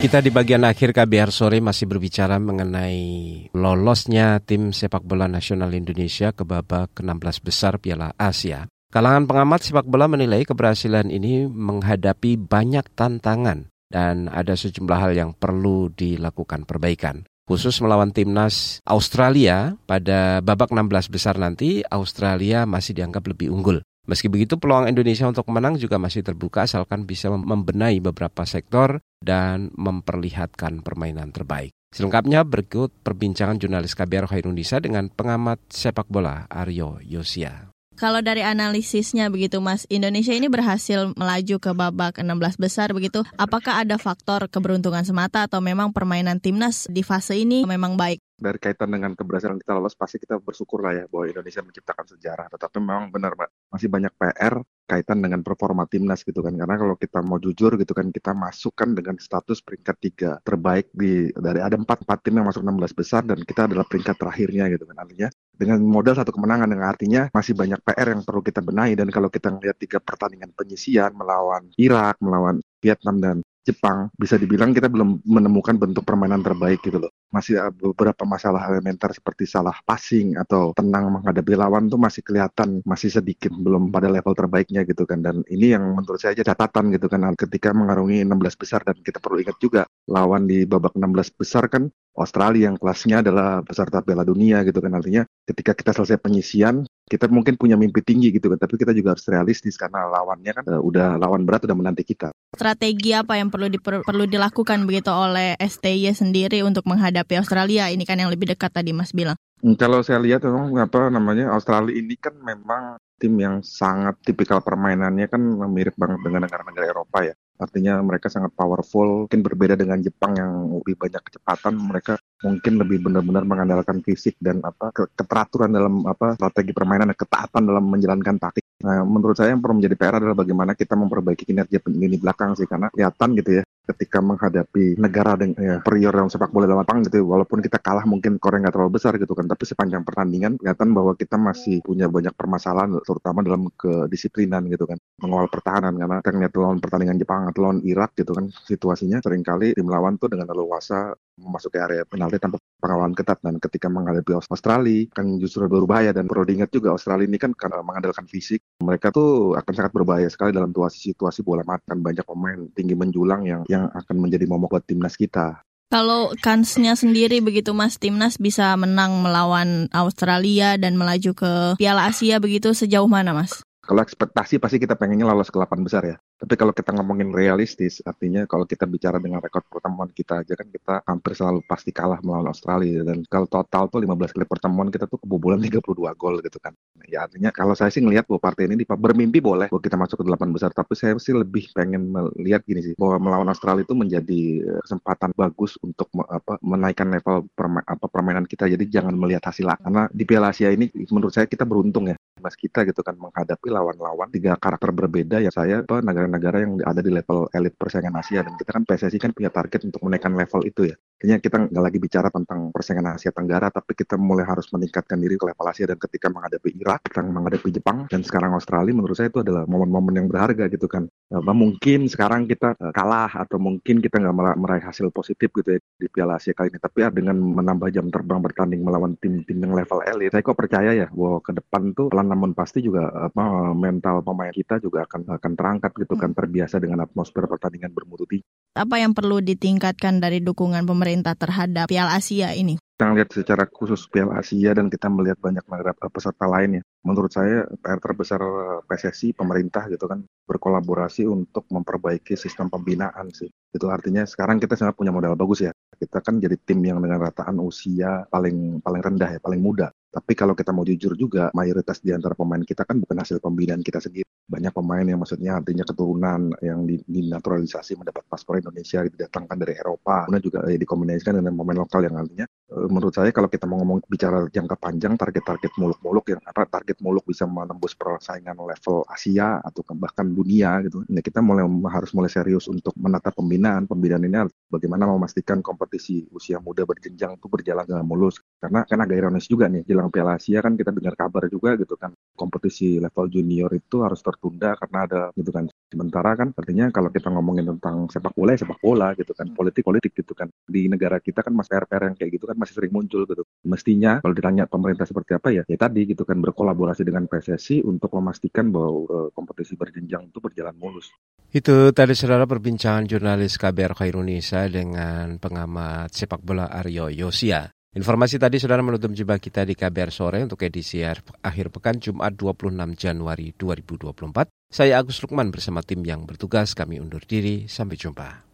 Kita 0.00 0.24
di 0.24 0.32
bagian 0.32 0.64
akhir 0.64 0.96
KBR 0.96 1.28
sore 1.28 1.60
masih 1.60 1.84
berbicara 1.84 2.40
mengenai 2.40 3.04
lolosnya 3.52 4.40
tim 4.40 4.72
sepak 4.72 5.04
bola 5.04 5.28
nasional 5.28 5.76
Indonesia 5.76 6.32
ke 6.32 6.48
babak 6.48 7.04
ke-16 7.04 7.36
besar 7.44 7.76
Piala 7.76 8.16
Asia. 8.16 8.64
Kalangan 8.88 9.28
pengamat 9.28 9.60
sepak 9.60 9.84
bola 9.84 10.08
menilai 10.08 10.48
keberhasilan 10.48 11.12
ini 11.12 11.44
menghadapi 11.52 12.40
banyak 12.40 12.88
tantangan 12.96 13.73
dan 13.92 14.28
ada 14.32 14.54
sejumlah 14.54 14.98
hal 14.98 15.12
yang 15.12 15.30
perlu 15.34 15.92
dilakukan 15.92 16.64
perbaikan. 16.68 17.24
Khusus 17.44 17.76
melawan 17.84 18.08
timnas 18.08 18.80
Australia 18.88 19.76
pada 19.84 20.40
babak 20.40 20.72
16 20.72 21.12
besar 21.12 21.36
nanti, 21.36 21.84
Australia 21.92 22.64
masih 22.64 22.96
dianggap 22.96 23.28
lebih 23.28 23.52
unggul. 23.52 23.84
Meski 24.04 24.28
begitu, 24.28 24.56
peluang 24.60 24.88
Indonesia 24.88 25.28
untuk 25.28 25.48
menang 25.52 25.76
juga 25.80 25.96
masih 25.96 26.24
terbuka 26.24 26.64
asalkan 26.64 27.04
bisa 27.08 27.32
membenahi 27.32 28.04
beberapa 28.04 28.44
sektor 28.44 29.00
dan 29.20 29.72
memperlihatkan 29.76 30.84
permainan 30.84 31.32
terbaik. 31.32 31.72
Selengkapnya 31.92 32.44
berikut 32.44 32.92
perbincangan 33.04 33.60
jurnalis 33.60 33.96
KBR 33.96 34.28
Khairunisa 34.28 34.80
dengan 34.80 35.08
pengamat 35.08 35.60
sepak 35.72 36.08
bola 36.08 36.44
Aryo 36.48 37.00
Yosia. 37.00 37.73
Kalau 37.94 38.20
dari 38.20 38.42
analisisnya 38.42 39.30
begitu 39.30 39.62
Mas, 39.62 39.86
Indonesia 39.86 40.34
ini 40.34 40.50
berhasil 40.50 41.14
melaju 41.14 41.56
ke 41.62 41.70
babak 41.70 42.18
16 42.18 42.58
besar 42.58 42.90
begitu. 42.90 43.22
Apakah 43.38 43.86
ada 43.86 43.94
faktor 44.02 44.50
keberuntungan 44.50 45.06
semata 45.06 45.46
atau 45.46 45.62
memang 45.62 45.94
permainan 45.94 46.42
timnas 46.42 46.90
di 46.90 47.06
fase 47.06 47.38
ini 47.38 47.62
memang 47.62 47.94
baik? 47.94 48.18
dari 48.34 48.58
kaitan 48.58 48.90
dengan 48.90 49.14
keberhasilan 49.14 49.62
kita 49.62 49.72
lolos 49.78 49.94
pasti 49.94 50.18
kita 50.18 50.42
bersyukur 50.42 50.82
lah 50.82 50.92
ya 50.92 51.04
bahwa 51.06 51.30
Indonesia 51.30 51.62
menciptakan 51.62 52.06
sejarah 52.12 52.46
tetapi 52.50 52.82
memang 52.82 53.08
benar 53.14 53.38
mbak 53.38 53.50
masih 53.70 53.86
banyak 53.86 54.12
PR 54.18 54.58
kaitan 54.84 55.18
dengan 55.22 55.40
performa 55.40 55.86
timnas 55.86 56.26
gitu 56.26 56.42
kan 56.42 56.52
karena 56.52 56.74
kalau 56.74 56.98
kita 56.98 57.22
mau 57.22 57.38
jujur 57.38 57.78
gitu 57.78 57.94
kan 57.94 58.10
kita 58.10 58.34
masukkan 58.34 58.90
dengan 58.90 59.16
status 59.16 59.62
peringkat 59.62 59.96
tiga 60.02 60.30
terbaik 60.42 60.90
di 60.90 61.30
dari 61.32 61.62
ada 61.62 61.78
empat 61.78 62.04
empat 62.04 62.18
tim 62.26 62.36
yang 62.42 62.46
masuk 62.50 62.66
16 62.66 62.98
besar 62.98 63.22
dan 63.22 63.38
kita 63.40 63.70
adalah 63.70 63.86
peringkat 63.86 64.16
terakhirnya 64.18 64.66
gitu 64.68 64.84
kan 64.90 64.96
artinya 64.98 65.28
dengan 65.54 65.80
modal 65.82 66.18
satu 66.18 66.34
kemenangan 66.34 66.70
yang 66.70 66.84
artinya 66.84 67.22
masih 67.30 67.54
banyak 67.54 67.80
PR 67.82 68.08
yang 68.14 68.22
perlu 68.26 68.42
kita 68.42 68.60
benahi. 68.60 68.98
Dan 68.98 69.08
kalau 69.14 69.30
kita 69.30 69.54
melihat 69.54 69.78
tiga 69.78 69.98
pertandingan 70.02 70.50
penyisian 70.52 71.14
melawan 71.14 71.70
Irak 71.78 72.18
melawan 72.18 72.58
Vietnam 72.82 73.16
dan 73.22 73.36
Jepang 73.64 74.12
bisa 74.20 74.36
dibilang 74.36 74.76
kita 74.76 74.92
belum 74.92 75.24
menemukan 75.24 75.80
bentuk 75.80 76.04
permainan 76.04 76.44
terbaik 76.44 76.84
gitu 76.84 77.00
loh. 77.00 77.08
Masih 77.32 77.56
beberapa 77.72 78.28
masalah 78.28 78.60
elementer 78.68 79.08
seperti 79.16 79.48
salah 79.48 79.72
passing 79.88 80.36
atau 80.36 80.76
tenang 80.76 81.08
menghadapi 81.08 81.56
lawan 81.56 81.88
tuh 81.88 81.96
masih 81.96 82.20
kelihatan 82.20 82.84
masih 82.84 83.08
sedikit 83.08 83.48
belum 83.56 83.88
pada 83.88 84.12
level 84.12 84.36
terbaiknya 84.36 84.84
gitu 84.84 85.08
kan. 85.08 85.24
Dan 85.24 85.40
ini 85.48 85.72
yang 85.72 85.96
menurut 85.96 86.20
saya 86.20 86.36
aja 86.36 86.52
catatan 86.52 86.92
gitu 86.92 87.08
kan 87.08 87.24
ketika 87.40 87.72
mengarungi 87.72 88.20
16 88.20 88.60
besar. 88.60 88.84
Dan 88.84 89.00
kita 89.00 89.16
perlu 89.16 89.40
ingat 89.40 89.56
juga 89.56 89.88
lawan 90.12 90.44
di 90.44 90.68
babak 90.68 90.92
16 90.92 91.40
besar 91.40 91.64
kan 91.72 91.88
Australia 92.14 92.70
yang 92.70 92.78
kelasnya 92.78 93.26
adalah 93.26 93.60
peserta 93.66 93.98
Piala 94.00 94.22
Dunia 94.22 94.62
gitu 94.62 94.78
kan 94.78 94.94
artinya 94.94 95.26
ketika 95.44 95.74
kita 95.74 95.90
selesai 95.90 96.22
penyisian 96.22 96.86
kita 97.04 97.28
mungkin 97.28 97.60
punya 97.60 97.76
mimpi 97.76 98.00
tinggi 98.00 98.32
gitu 98.32 98.48
kan 98.48 98.56
tapi 98.56 98.80
kita 98.80 98.96
juga 98.96 99.12
harus 99.12 99.26
realistis 99.28 99.76
karena 99.76 100.08
lawannya 100.08 100.52
kan 100.56 100.64
uh, 100.72 100.80
udah 100.80 101.20
lawan 101.20 101.44
berat 101.44 101.66
udah 101.68 101.76
menanti 101.76 102.06
kita. 102.06 102.32
Strategi 102.56 103.12
apa 103.12 103.36
yang 103.36 103.52
perlu 103.52 103.68
diper, 103.68 104.00
perlu 104.06 104.24
dilakukan 104.24 104.88
begitu 104.88 105.12
oleh 105.12 105.58
STY 105.60 106.14
sendiri 106.16 106.64
untuk 106.64 106.88
menghadapi 106.88 107.36
Australia 107.36 107.92
ini 107.92 108.08
kan 108.08 108.16
yang 108.16 108.32
lebih 108.32 108.56
dekat 108.56 108.72
tadi 108.72 108.96
Mas 108.96 109.12
bilang. 109.12 109.36
Hmm, 109.60 109.76
kalau 109.76 110.00
saya 110.00 110.22
lihat 110.22 110.46
memang 110.48 110.76
apa 110.80 111.12
namanya 111.12 111.52
Australia 111.52 111.92
ini 111.92 112.16
kan 112.16 112.36
memang 112.40 112.96
tim 113.18 113.34
yang 113.36 113.60
sangat 113.64 114.18
tipikal 114.24 114.60
permainannya 114.60 115.28
kan 115.28 115.40
mirip 115.72 115.96
banget 115.96 116.20
dengan 116.24 116.44
negara-negara 116.48 116.86
Eropa 116.88 117.18
ya. 117.24 117.34
Artinya 117.54 118.02
mereka 118.02 118.26
sangat 118.26 118.50
powerful, 118.58 119.24
mungkin 119.24 119.40
berbeda 119.46 119.78
dengan 119.78 120.02
Jepang 120.02 120.34
yang 120.34 120.74
lebih 120.82 120.98
banyak 120.98 121.22
kecepatan. 121.22 121.78
Mereka 121.78 122.18
mungkin 122.42 122.72
lebih 122.82 122.98
benar-benar 123.06 123.46
mengandalkan 123.46 124.02
fisik 124.02 124.34
dan 124.42 124.58
apa 124.66 124.90
keteraturan 124.90 125.70
dalam 125.70 126.02
apa 126.02 126.34
strategi 126.34 126.74
permainan 126.74 127.14
dan 127.14 127.18
ketaatan 127.18 127.62
dalam 127.62 127.84
menjalankan 127.86 128.36
taktik. 128.42 128.66
Nah, 128.82 129.06
menurut 129.06 129.38
saya 129.38 129.54
yang 129.54 129.62
perlu 129.62 129.78
menjadi 129.78 129.94
PR 129.94 130.18
adalah 130.18 130.34
bagaimana 130.34 130.74
kita 130.74 130.98
memperbaiki 130.98 131.46
kinerja 131.46 131.78
lini 131.86 132.18
belakang 132.18 132.58
sih 132.58 132.66
karena 132.66 132.90
kelihatan 132.90 133.38
gitu 133.38 133.50
ya 133.60 133.64
ketika 133.84 134.18
menghadapi 134.24 134.96
negara 134.96 135.36
dengan 135.36 135.60
ya, 135.60 135.76
prior 135.84 136.08
dalam 136.08 136.32
sepak 136.32 136.48
bola 136.48 136.64
lapangan 136.64 137.04
gitu 137.04 137.20
walaupun 137.28 137.60
kita 137.60 137.76
kalah 137.84 138.08
mungkin 138.08 138.40
koreng 138.40 138.64
nggak 138.64 138.72
terlalu 138.72 138.96
besar 138.96 139.20
gitu 139.20 139.36
kan 139.36 139.44
tapi 139.44 139.68
sepanjang 139.68 140.02
pertandingan 140.02 140.56
kelihatan 140.56 140.96
bahwa 140.96 141.12
kita 141.12 141.36
masih 141.36 141.84
punya 141.84 142.08
banyak 142.08 142.32
permasalahan 142.32 142.96
terutama 143.04 143.44
dalam 143.44 143.68
kedisiplinan 143.76 144.64
gitu 144.72 144.88
kan 144.88 144.96
mengawal 145.20 145.52
pertahanan 145.52 146.00
karena 146.00 146.16
kita 146.24 146.30
ngeliat 146.32 146.54
lawan 146.56 146.80
pertandingan 146.80 147.16
Jepang 147.20 147.42
atau 147.52 147.60
lawan 147.60 147.80
Irak 147.84 148.16
gitu 148.16 148.32
kan 148.32 148.48
situasinya 148.64 149.20
sering 149.20 149.44
kali 149.44 149.76
tim 149.76 149.84
lawan 149.84 150.16
tuh 150.16 150.32
dengan 150.32 150.48
leluasa 150.48 151.12
memasuki 151.38 151.78
area 151.78 152.06
penalti 152.06 152.38
tanpa 152.38 152.62
pengawalan 152.78 153.14
ketat 153.16 153.42
dan 153.42 153.58
ketika 153.58 153.90
menghadapi 153.90 154.38
Australia 154.38 155.08
kan 155.10 155.26
justru 155.42 155.66
berbahaya 155.66 156.14
dan 156.14 156.30
perlu 156.30 156.46
diingat 156.46 156.70
juga 156.70 156.94
Australia 156.94 157.26
ini 157.26 157.38
kan 157.40 157.50
karena 157.56 157.82
mengandalkan 157.82 158.28
fisik 158.30 158.62
mereka 158.78 159.10
tuh 159.10 159.58
akan 159.58 159.72
sangat 159.74 159.92
berbahaya 159.92 160.28
sekali 160.30 160.54
dalam 160.54 160.70
situasi-situasi 160.70 161.42
bola 161.42 161.66
mati 161.66 161.86
kan 161.90 161.98
banyak 161.98 162.22
pemain 162.22 162.58
tinggi 162.74 162.94
menjulang 162.94 163.42
yang 163.46 163.62
yang 163.66 163.90
akan 163.90 164.16
menjadi 164.18 164.46
momok 164.46 164.78
buat 164.78 164.84
timnas 164.86 165.14
kita. 165.14 165.62
Kalau 165.92 166.34
kansnya 166.42 166.98
sendiri 166.98 167.38
begitu 167.38 167.70
Mas 167.70 168.02
Timnas 168.02 168.34
bisa 168.34 168.74
menang 168.74 169.22
melawan 169.22 169.86
Australia 169.94 170.74
dan 170.74 170.98
melaju 170.98 171.30
ke 171.38 171.52
Piala 171.78 172.10
Asia 172.10 172.42
begitu 172.42 172.74
sejauh 172.74 173.06
mana 173.06 173.30
Mas? 173.30 173.62
Kalau 173.84 174.00
ekspektasi 174.00 174.56
pasti 174.58 174.80
kita 174.80 174.96
pengennya 174.96 175.28
lolos 175.28 175.52
ke 175.52 175.60
8 175.60 175.84
besar 175.84 176.02
ya. 176.08 176.16
Tapi 176.44 176.60
kalau 176.60 176.76
kita 176.76 176.92
ngomongin 176.92 177.32
realistis, 177.32 178.04
artinya 178.04 178.44
kalau 178.44 178.68
kita 178.68 178.84
bicara 178.84 179.16
dengan 179.16 179.40
rekor 179.40 179.64
pertemuan 179.64 180.12
kita 180.12 180.44
aja 180.44 180.52
kan 180.52 180.68
kita 180.68 181.00
hampir 181.08 181.32
selalu 181.32 181.64
pasti 181.64 181.88
kalah 181.88 182.20
melawan 182.20 182.52
Australia. 182.52 183.00
Dan 183.00 183.24
kalau 183.32 183.48
total 183.48 183.88
tuh 183.88 184.04
15 184.04 184.36
kali 184.36 184.44
pertemuan 184.44 184.92
kita 184.92 185.08
tuh 185.08 185.16
kebobolan 185.24 185.56
32 185.64 185.80
gol 186.20 186.44
gitu 186.44 186.60
kan. 186.60 186.76
Ya 187.08 187.24
artinya 187.24 187.48
kalau 187.48 187.72
saya 187.72 187.88
sih 187.88 188.04
ngelihat 188.04 188.28
bahwa 188.28 188.44
partai 188.44 188.68
ini 188.68 188.84
bermimpi 188.84 189.40
boleh 189.40 189.72
bahwa 189.72 189.80
kita 189.80 189.96
masuk 189.96 190.20
ke 190.20 190.24
8 190.28 190.52
besar. 190.52 190.68
Tapi 190.76 190.92
saya 190.92 191.16
sih 191.16 191.32
lebih 191.32 191.72
pengen 191.72 192.12
melihat 192.12 192.60
gini 192.68 192.92
sih, 192.92 192.94
bahwa 193.00 193.24
melawan 193.24 193.48
Australia 193.48 193.80
itu 193.80 193.96
menjadi 193.96 194.40
eh, 194.68 194.80
kesempatan 194.84 195.32
bagus 195.32 195.80
untuk 195.80 196.12
apa, 196.28 196.60
menaikkan 196.60 197.08
level 197.08 197.48
perma, 197.56 197.80
apa, 197.88 198.04
permainan 198.04 198.44
kita. 198.44 198.68
Jadi 198.68 198.84
jangan 198.92 199.16
melihat 199.16 199.48
hasil 199.48 199.64
karena 199.80 200.12
di 200.12 200.28
Piala 200.28 200.52
Asia 200.52 200.68
ini 200.68 200.92
menurut 201.08 201.32
saya 201.32 201.48
kita 201.48 201.64
beruntung 201.64 202.12
ya 202.12 202.20
mas 202.44 202.60
kita 202.60 202.84
gitu 202.84 203.00
kan 203.00 203.16
menghadapi 203.16 203.72
lawan-lawan 203.72 204.28
tiga 204.28 204.52
karakter 204.60 204.92
berbeda 204.92 205.40
ya 205.40 205.48
saya 205.48 205.80
apa 205.80 206.04
negara-negara 206.34 206.58
yang 206.66 206.72
ada 206.82 207.00
di 207.00 207.10
level 207.14 207.46
elit 207.54 207.74
persaingan 207.78 208.18
Asia. 208.18 208.42
Dan 208.42 208.58
kita 208.58 208.70
kan 208.74 208.82
PSSI 208.82 209.18
kan 209.22 209.30
punya 209.30 209.50
target 209.54 209.86
untuk 209.86 210.02
menaikkan 210.02 210.34
level 210.34 210.66
itu 210.66 210.90
ya 210.90 210.96
Kayaknya 211.24 211.40
kita 211.40 211.56
nggak 211.72 211.84
lagi 211.88 211.96
bicara 212.04 212.28
tentang 212.28 212.68
persaingan 212.68 213.16
Asia 213.16 213.32
Tenggara, 213.32 213.72
tapi 213.72 213.96
kita 213.96 214.20
mulai 214.20 214.44
harus 214.44 214.68
meningkatkan 214.68 215.16
diri 215.16 215.40
ke 215.40 215.48
level 215.48 215.64
Asia 215.64 215.88
dan 215.88 215.96
ketika 215.96 216.28
menghadapi 216.28 216.76
Irak, 216.76 217.00
kita 217.08 217.24
menghadapi 217.24 217.72
Jepang, 217.72 218.04
dan 218.12 218.20
sekarang 218.20 218.52
Australia, 218.52 218.92
menurut 218.92 219.16
saya 219.16 219.32
itu 219.32 219.40
adalah 219.40 219.64
momen-momen 219.64 220.20
yang 220.20 220.28
berharga 220.28 220.68
gitu 220.68 220.84
kan. 220.84 221.08
Nah, 221.32 221.40
mungkin 221.56 222.12
sekarang 222.12 222.44
kita 222.44 222.76
eh, 222.76 222.92
kalah 222.92 223.32
atau 223.40 223.56
mungkin 223.56 224.04
kita 224.04 224.20
nggak 224.20 224.36
meraih 224.36 224.84
hasil 224.84 225.08
positif 225.16 225.48
gitu 225.56 225.64
ya 225.64 225.80
di 225.80 226.12
Piala 226.12 226.36
Asia 226.36 226.52
kali 226.52 226.68
ini, 226.68 226.76
tapi 226.76 227.00
ya, 227.00 227.08
dengan 227.08 227.40
menambah 227.40 227.88
jam 227.88 228.12
terbang 228.12 228.44
bertanding 228.44 228.84
melawan 228.84 229.16
tim-tim 229.16 229.64
yang 229.64 229.72
level 229.72 230.04
elit, 230.04 230.28
saya 230.28 230.44
kok 230.44 230.60
percaya 230.60 230.92
ya 230.92 231.08
bahwa 231.08 231.40
ke 231.40 231.56
depan 231.56 231.96
tuh 231.96 232.12
pelan 232.12 232.28
namun 232.28 232.52
pasti 232.52 232.84
juga 232.84 233.08
apa 233.32 233.72
mental 233.72 234.20
pemain 234.20 234.52
kita 234.52 234.76
juga 234.76 235.08
akan 235.08 235.40
akan 235.40 235.52
terangkat 235.56 235.92
gitu 236.04 236.20
kan 236.20 236.36
terbiasa 236.36 236.76
dengan 236.84 237.08
atmosfer 237.08 237.48
pertandingan 237.48 237.96
bermutu 237.96 238.28
tinggi. 238.28 238.44
Apa 238.76 238.98
yang 238.98 239.14
perlu 239.14 239.38
ditingkatkan 239.38 240.18
dari 240.18 240.42
dukungan 240.42 240.82
pemerintah 240.82 241.13
pemerintah 241.14 241.38
terhadap 241.38 241.86
Piala 241.86 242.18
Asia 242.18 242.50
ini? 242.58 242.74
Kita 242.74 243.10
lihat 243.14 243.30
secara 243.30 243.64
khusus 243.70 244.10
Piala 244.10 244.42
Asia 244.42 244.74
dan 244.74 244.90
kita 244.90 245.06
melihat 245.06 245.38
banyak 245.38 245.62
negara 245.66 245.94
peserta 245.94 246.46
lain 246.50 246.78
ya. 246.78 246.82
Menurut 247.06 247.30
saya 247.30 247.70
PR 247.78 248.02
terbesar 248.02 248.42
PSSI 248.86 249.30
pemerintah 249.34 249.86
gitu 249.86 250.10
kan 250.10 250.26
berkolaborasi 250.46 251.26
untuk 251.26 251.70
memperbaiki 251.70 252.34
sistem 252.34 252.66
pembinaan 252.66 253.30
sih. 253.30 253.46
Itu 253.70 253.90
artinya 253.94 254.26
sekarang 254.26 254.58
kita 254.58 254.74
sangat 254.74 254.98
punya 254.98 255.14
modal 255.14 255.38
bagus 255.38 255.66
ya. 255.66 255.72
Kita 255.94 256.18
kan 256.18 256.42
jadi 256.42 256.58
tim 256.58 256.82
yang 256.82 256.98
dengan 256.98 257.22
rataan 257.22 257.62
usia 257.62 258.26
paling 258.26 258.82
paling 258.82 259.02
rendah 259.02 259.38
ya, 259.38 259.40
paling 259.42 259.62
muda. 259.62 259.94
Tapi 260.14 260.32
kalau 260.38 260.54
kita 260.54 260.70
mau 260.70 260.86
jujur 260.86 261.18
juga, 261.18 261.50
mayoritas 261.58 261.98
di 261.98 262.14
antara 262.14 262.38
pemain 262.38 262.62
kita 262.62 262.86
kan 262.86 263.02
bukan 263.02 263.18
hasil 263.18 263.42
pembinaan 263.42 263.82
kita 263.82 263.98
sendiri. 263.98 264.22
Banyak 264.46 264.70
pemain 264.70 265.02
yang 265.02 265.18
maksudnya 265.18 265.58
artinya 265.58 265.82
keturunan 265.82 266.54
yang 266.62 266.86
dinaturalisasi 266.86 267.98
mendapat 267.98 268.22
paspor 268.30 268.62
Indonesia 268.62 269.02
didatangkan 269.02 269.56
dari 269.58 269.74
Eropa. 269.74 270.30
Kemudian 270.30 270.44
juga 270.46 270.58
eh, 270.70 270.78
dikombinasikan 270.78 271.42
dengan 271.42 271.58
pemain 271.58 271.82
lokal 271.82 272.06
yang 272.06 272.14
artinya 272.14 272.46
menurut 272.74 273.14
saya 273.14 273.30
kalau 273.30 273.46
kita 273.46 273.70
mau 273.70 273.78
ngomong 273.78 274.02
bicara 274.10 274.50
jangka 274.50 274.74
panjang 274.74 275.14
target-target 275.14 275.72
muluk-muluk 275.78 276.26
yang 276.34 276.42
apa 276.42 276.66
target 276.66 276.98
muluk 276.98 277.22
bisa 277.22 277.46
menembus 277.46 277.94
persaingan 277.94 278.58
level 278.58 279.06
Asia 279.06 279.62
atau 279.62 279.86
bahkan 279.94 280.26
dunia 280.26 280.82
gitu. 280.82 281.06
Ini 281.06 281.22
kita 281.22 281.38
mulai 281.38 281.62
harus 281.94 282.10
mulai 282.10 282.30
serius 282.30 282.66
untuk 282.66 282.90
menata 282.98 283.30
pembinaan. 283.30 283.86
Pembinaan 283.86 284.26
ini 284.26 284.50
bagaimana 284.66 285.06
memastikan 285.06 285.62
kompetisi 285.62 286.26
usia 286.34 286.58
muda 286.58 286.82
berjenjang 286.82 287.38
itu 287.38 287.46
berjalan 287.46 287.86
dengan 287.86 288.04
mulus. 288.04 288.42
Karena 288.58 288.82
kan 288.82 288.98
agak 288.98 289.16
ironis 289.22 289.46
juga 289.46 289.70
nih 289.70 289.86
jelang 289.86 290.10
Piala 290.10 290.36
Asia 290.36 290.58
kan 290.58 290.74
kita 290.74 290.90
dengar 290.90 291.14
kabar 291.14 291.46
juga 291.46 291.78
gitu 291.78 291.94
kan 291.94 292.10
kompetisi 292.34 292.98
level 292.98 293.30
junior 293.30 293.70
itu 293.70 294.02
harus 294.02 294.18
tertunda 294.18 294.74
karena 294.74 294.98
ada 295.06 295.20
gitu 295.38 295.54
kan 295.54 295.70
Sementara 295.94 296.34
kan 296.34 296.50
artinya 296.58 296.90
kalau 296.90 297.06
kita 297.06 297.30
ngomongin 297.30 297.70
tentang 297.70 298.10
sepak 298.10 298.34
bola 298.34 298.58
ya 298.58 298.66
sepak 298.66 298.82
bola 298.82 299.14
gitu 299.14 299.30
kan, 299.30 299.46
politik 299.54 299.86
politik 299.86 300.10
gitu 300.10 300.34
kan. 300.34 300.50
Di 300.66 300.90
negara 300.90 301.22
kita 301.22 301.38
kan 301.38 301.54
masih 301.54 301.70
PR-PR 301.70 302.10
yang 302.10 302.16
kayak 302.18 302.30
gitu 302.34 302.50
kan 302.50 302.58
masih 302.64 302.74
sering 302.80 302.92
muncul 302.96 303.28
gitu. 303.28 303.44
Mestinya 303.68 304.24
kalau 304.24 304.32
ditanya 304.32 304.64
pemerintah 304.64 305.04
seperti 305.04 305.36
apa 305.36 305.52
ya, 305.52 305.62
ya 305.68 305.76
tadi 305.76 306.08
gitu 306.08 306.24
kan 306.24 306.40
berkolaborasi 306.40 307.04
dengan 307.04 307.28
PSSI 307.28 307.84
untuk 307.84 308.08
memastikan 308.16 308.72
bahwa 308.72 309.04
uh, 309.04 309.28
kompetisi 309.36 309.76
berjenjang 309.76 310.32
itu 310.32 310.40
berjalan 310.40 310.72
mulus. 310.80 311.12
Itu 311.52 311.92
tadi 311.92 312.16
saudara 312.16 312.48
perbincangan 312.48 313.06
jurnalis 313.06 313.60
KBR 313.60 313.94
Khairunisa 313.94 314.66
dengan 314.66 315.36
pengamat 315.38 316.10
sepak 316.10 316.42
bola 316.42 316.66
Aryo 316.72 317.12
Yosia. 317.12 317.70
Informasi 317.94 318.42
tadi 318.42 318.58
saudara 318.58 318.82
menutup 318.82 319.14
jumpa 319.14 319.38
kita 319.38 319.62
di 319.62 319.78
KBR 319.78 320.10
sore 320.10 320.42
untuk 320.42 320.58
edisi 320.66 320.98
akhir 321.06 321.70
pekan 321.70 322.02
Jumat 322.02 322.34
26 322.34 322.74
Januari 322.98 323.54
2024. 323.54 324.50
Saya 324.66 324.98
Agus 324.98 325.22
Lukman 325.22 325.54
bersama 325.54 325.78
tim 325.78 326.02
yang 326.02 326.26
bertugas 326.26 326.74
kami 326.74 326.98
undur 326.98 327.22
diri. 327.22 327.70
Sampai 327.70 327.94
jumpa. 327.94 328.53